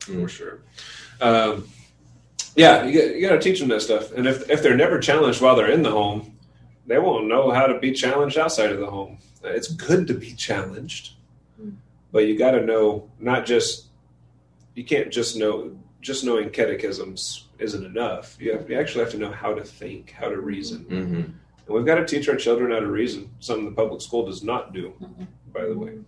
[0.00, 0.28] for Mm.
[0.28, 0.60] sure.
[1.20, 1.68] Um,
[2.56, 4.12] yeah, you got, you got to teach them that stuff.
[4.12, 6.37] And if if they're never challenged while they're in the home,
[6.88, 9.18] they won't know how to be challenged outside of the home.
[9.44, 11.12] It's good to be challenged,
[11.60, 11.74] Mm.
[12.10, 13.86] but you got to know not just
[14.74, 18.36] you can't just know just knowing catechisms isn't enough.
[18.40, 20.84] You, have, you actually have to know how to think, how to reason.
[20.84, 21.24] Mhm.
[21.24, 21.34] And
[21.66, 24.72] we've got to teach our children how to reason, something the public school does not
[24.72, 25.26] do, Mhm.
[25.52, 25.98] by the way.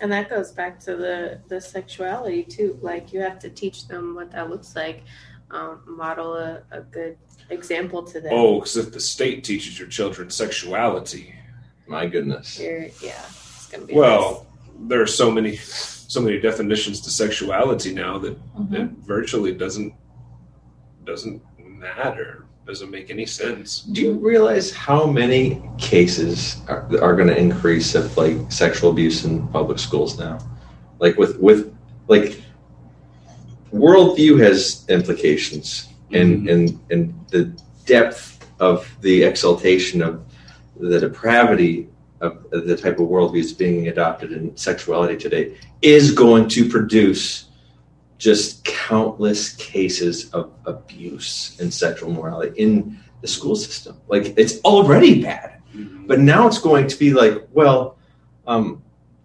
[0.00, 2.78] And that goes back to the the sexuality too.
[2.80, 5.02] Like you have to teach them what that looks like,
[5.50, 7.18] um, model a, a good
[7.50, 8.32] example to them.
[8.32, 11.34] Oh, because if the state teaches your children sexuality,
[11.86, 12.58] My goodness.
[12.60, 14.46] You're, yeah, it's gonna be well,
[14.80, 18.74] there are so many, so many definitions to sexuality now that Mhm.
[18.74, 19.94] it virtually doesn't
[21.04, 22.44] doesn't matter.
[22.66, 23.80] Doesn't make any sense.
[23.80, 29.24] Do you realize how many cases are, are going to increase of like sexual abuse
[29.24, 30.36] in public schools now?
[30.98, 31.74] Like with with
[32.08, 32.38] like
[33.72, 37.44] worldview has implications, and and and the
[37.84, 40.24] depth of the exaltation of
[40.78, 41.88] the depravity
[42.20, 47.48] of the type of worldview that's being adopted in sexuality today is going to produce
[48.18, 53.96] just countless cases of abuse and sexual morality in the school system.
[54.08, 55.62] Like it's already bad,
[56.06, 57.96] but now it's going to be like, well,
[58.46, 58.82] um,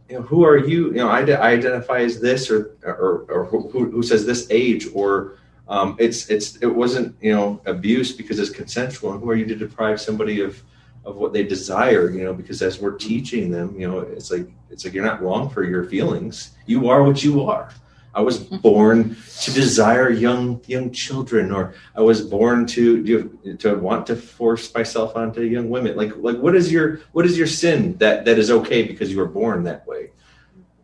[0.09, 0.87] you know, who are you?
[0.87, 4.87] You know, I, I identify as this, or or, or who, who says this age,
[4.93, 9.13] or um, it's it's it wasn't you know abuse because it's consensual.
[9.13, 10.61] And who are you to deprive somebody of
[11.05, 12.09] of what they desire?
[12.09, 15.21] You know, because as we're teaching them, you know, it's like it's like you're not
[15.21, 16.51] wrong for your feelings.
[16.65, 17.69] You are what you are.
[18.15, 23.75] I was born to desire young young children, or I was born to to, to
[23.75, 25.95] want to force myself onto young women.
[25.95, 29.17] Like like what is your what is your sin that that is okay because you
[29.17, 30.11] were born that way?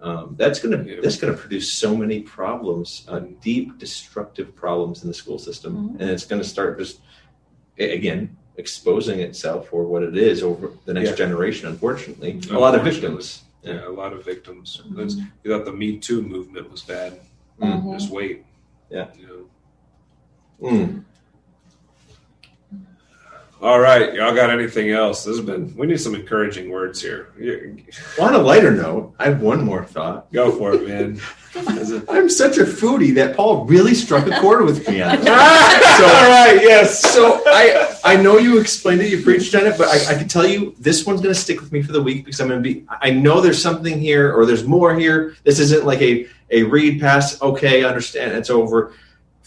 [0.01, 5.13] Um, that's gonna that's gonna produce so many problems, uh, deep destructive problems in the
[5.13, 5.99] school system, Mhm.
[5.99, 7.01] and it's gonna start just
[7.77, 11.15] again exposing itself for what it is over the next Yeah.
[11.15, 11.67] generation.
[11.67, 13.43] Unfortunately, a lot of victims.
[13.63, 14.81] Yeah, a lot of victims.
[14.89, 15.27] Mhm.
[15.43, 17.19] You thought the Me Too movement was bad.
[17.61, 17.93] Mhm.
[17.93, 18.45] Just wait.
[18.89, 19.07] Yeah.
[19.19, 19.45] You know,
[20.69, 21.03] Mm.
[23.61, 25.25] All right, y'all got anything else?
[25.25, 25.75] This has been.
[25.75, 27.33] We need some encouraging words here.
[28.17, 30.31] On a lighter note, I have one more thought.
[30.31, 31.19] Go for it, man.
[32.07, 35.17] I'm such a foodie that Paul really struck a chord with me on.
[35.17, 37.01] All right, yes.
[37.01, 40.29] So I I know you explained it, you preached on it, but I, I can
[40.29, 42.63] tell you this one's going to stick with me for the week because I'm going
[42.63, 42.85] to be.
[42.89, 45.35] I know there's something here or there's more here.
[45.43, 47.41] This isn't like a a read pass.
[47.41, 48.93] Okay, understand it's over.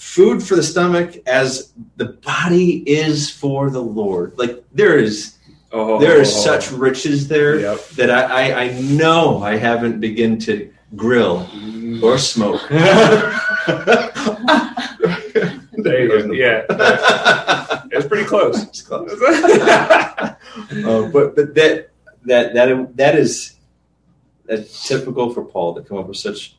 [0.02, 4.36] Food for the stomach as the body is for the Lord.
[4.36, 5.38] Like there is
[5.70, 7.88] Oh, there is such riches there Yep.
[7.96, 11.48] that I, I I know I haven't begun to grill
[12.02, 12.60] or smoke.
[15.84, 16.32] There you go.
[16.32, 16.66] Yeah,
[17.90, 18.62] it's pretty close.
[18.64, 19.10] It's close.
[20.84, 21.88] Uh, but but that
[22.24, 23.56] that that that is
[24.44, 26.56] that's typical for Paul to come up with such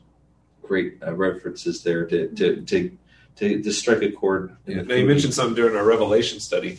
[0.62, 2.90] great uh, references there to to to
[3.36, 4.56] to, to strike a chord.
[4.66, 6.78] Yeah, now you mentioned something during our Revelation study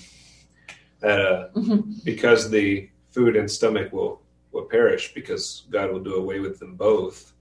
[1.00, 2.04] that uh, Mhm.
[2.04, 6.76] because the food and stomach will will perish because God will do away with them
[6.76, 7.34] both.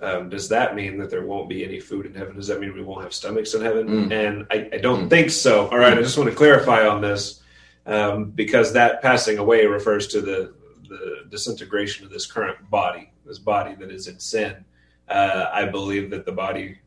[0.00, 2.36] Um, does that mean that there won't be any food in heaven?
[2.36, 3.88] Does that mean we won't have stomachs in heaven?
[3.88, 4.12] Mm.
[4.12, 5.10] And I, I don't Mm.
[5.10, 5.66] think so.
[5.68, 7.40] All right, I just want to clarify on this
[7.86, 10.52] um, because that passing away refers to the
[10.88, 14.64] the disintegration of this current body, this body that is in sin.
[15.08, 16.78] Uh, I believe that the body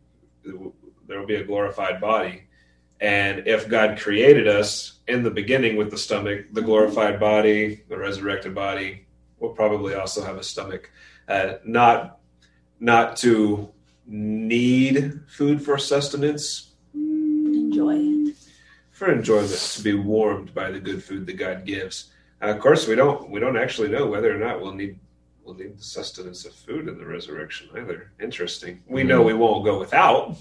[1.12, 2.44] there will be a glorified body.
[3.02, 7.98] And if God created us in the beginning with the stomach, the glorified body, the
[7.98, 9.06] resurrected body,
[9.40, 10.90] will probably also have a stomach.
[11.28, 12.20] Uh, not
[12.80, 13.70] not to
[14.08, 18.36] need food for sustenance, Enjoy it.
[18.92, 22.12] for enjoyment, to be warmed by the good food that God gives.
[22.42, 24.98] Uh, of course, we don't we don't actually know whether or not we'll need
[25.44, 28.12] we'll need the sustenance of food in the resurrection either.
[28.22, 28.82] Interesting.
[28.88, 30.38] We know we won't go without,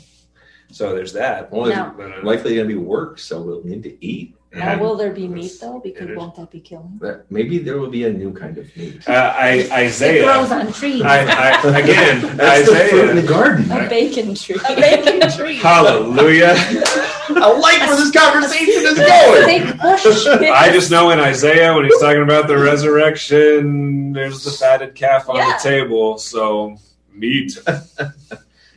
[0.73, 1.51] so there's that.
[1.53, 4.35] Well, there's Now- But, uh, likely going to be work, so we'll need to eat.
[4.53, 5.79] Now, and- will there be meat though?
[5.79, 6.17] Because it is.
[6.17, 6.99] won't that be killing?
[7.01, 9.09] But maybe there will be a new kind of meat.
[9.09, 10.25] uh, I, It Isaiah.
[10.25, 11.03] grows on trees.
[11.03, 13.29] I, I, again, That's the fruit in the Isaiah.
[13.29, 13.71] garden.
[13.71, 14.57] a bacon tree.
[14.69, 15.55] A bacon tree.
[15.71, 16.55] Hallelujah.
[16.57, 19.47] I like where this conversation is going.
[19.47, 20.05] Big bush.
[20.27, 25.29] I just know in Isaiah when he's talking about the resurrection, there's the fatted calf
[25.29, 25.57] on Yeah.
[25.57, 26.19] the table.
[26.19, 26.77] So
[27.15, 27.57] meat.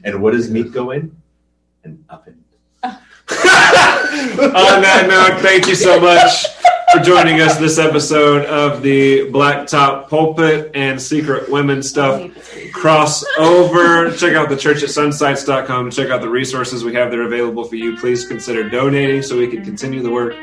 [0.06, 1.16] And what does meat go in?
[1.84, 2.44] An oven.
[2.84, 3.00] on
[4.82, 6.48] that note, thank you so much
[6.94, 12.22] for joining us this episode of the Blacktop Pulpit and Secret Women Stuff
[12.72, 14.18] crossover.
[14.18, 15.92] Check out the church at sunsites.com.
[15.92, 17.98] Check out the resources we have there available for you.
[17.98, 20.36] Please consider donating so we can continue the work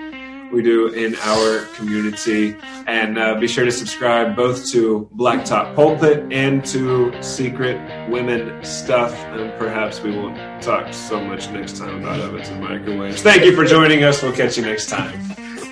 [0.53, 2.57] we do in our community.
[2.87, 7.79] And uh, be sure to subscribe both to Blacktop Pulpit and to Secret
[8.09, 9.15] Women Stuff.
[9.15, 13.23] And perhaps we won't talk so much next time about ovens and microwaves.
[13.23, 14.23] Thank you for joining us.
[14.23, 15.19] We'll catch you next time.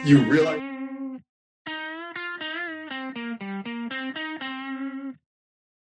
[0.04, 0.67] You realize.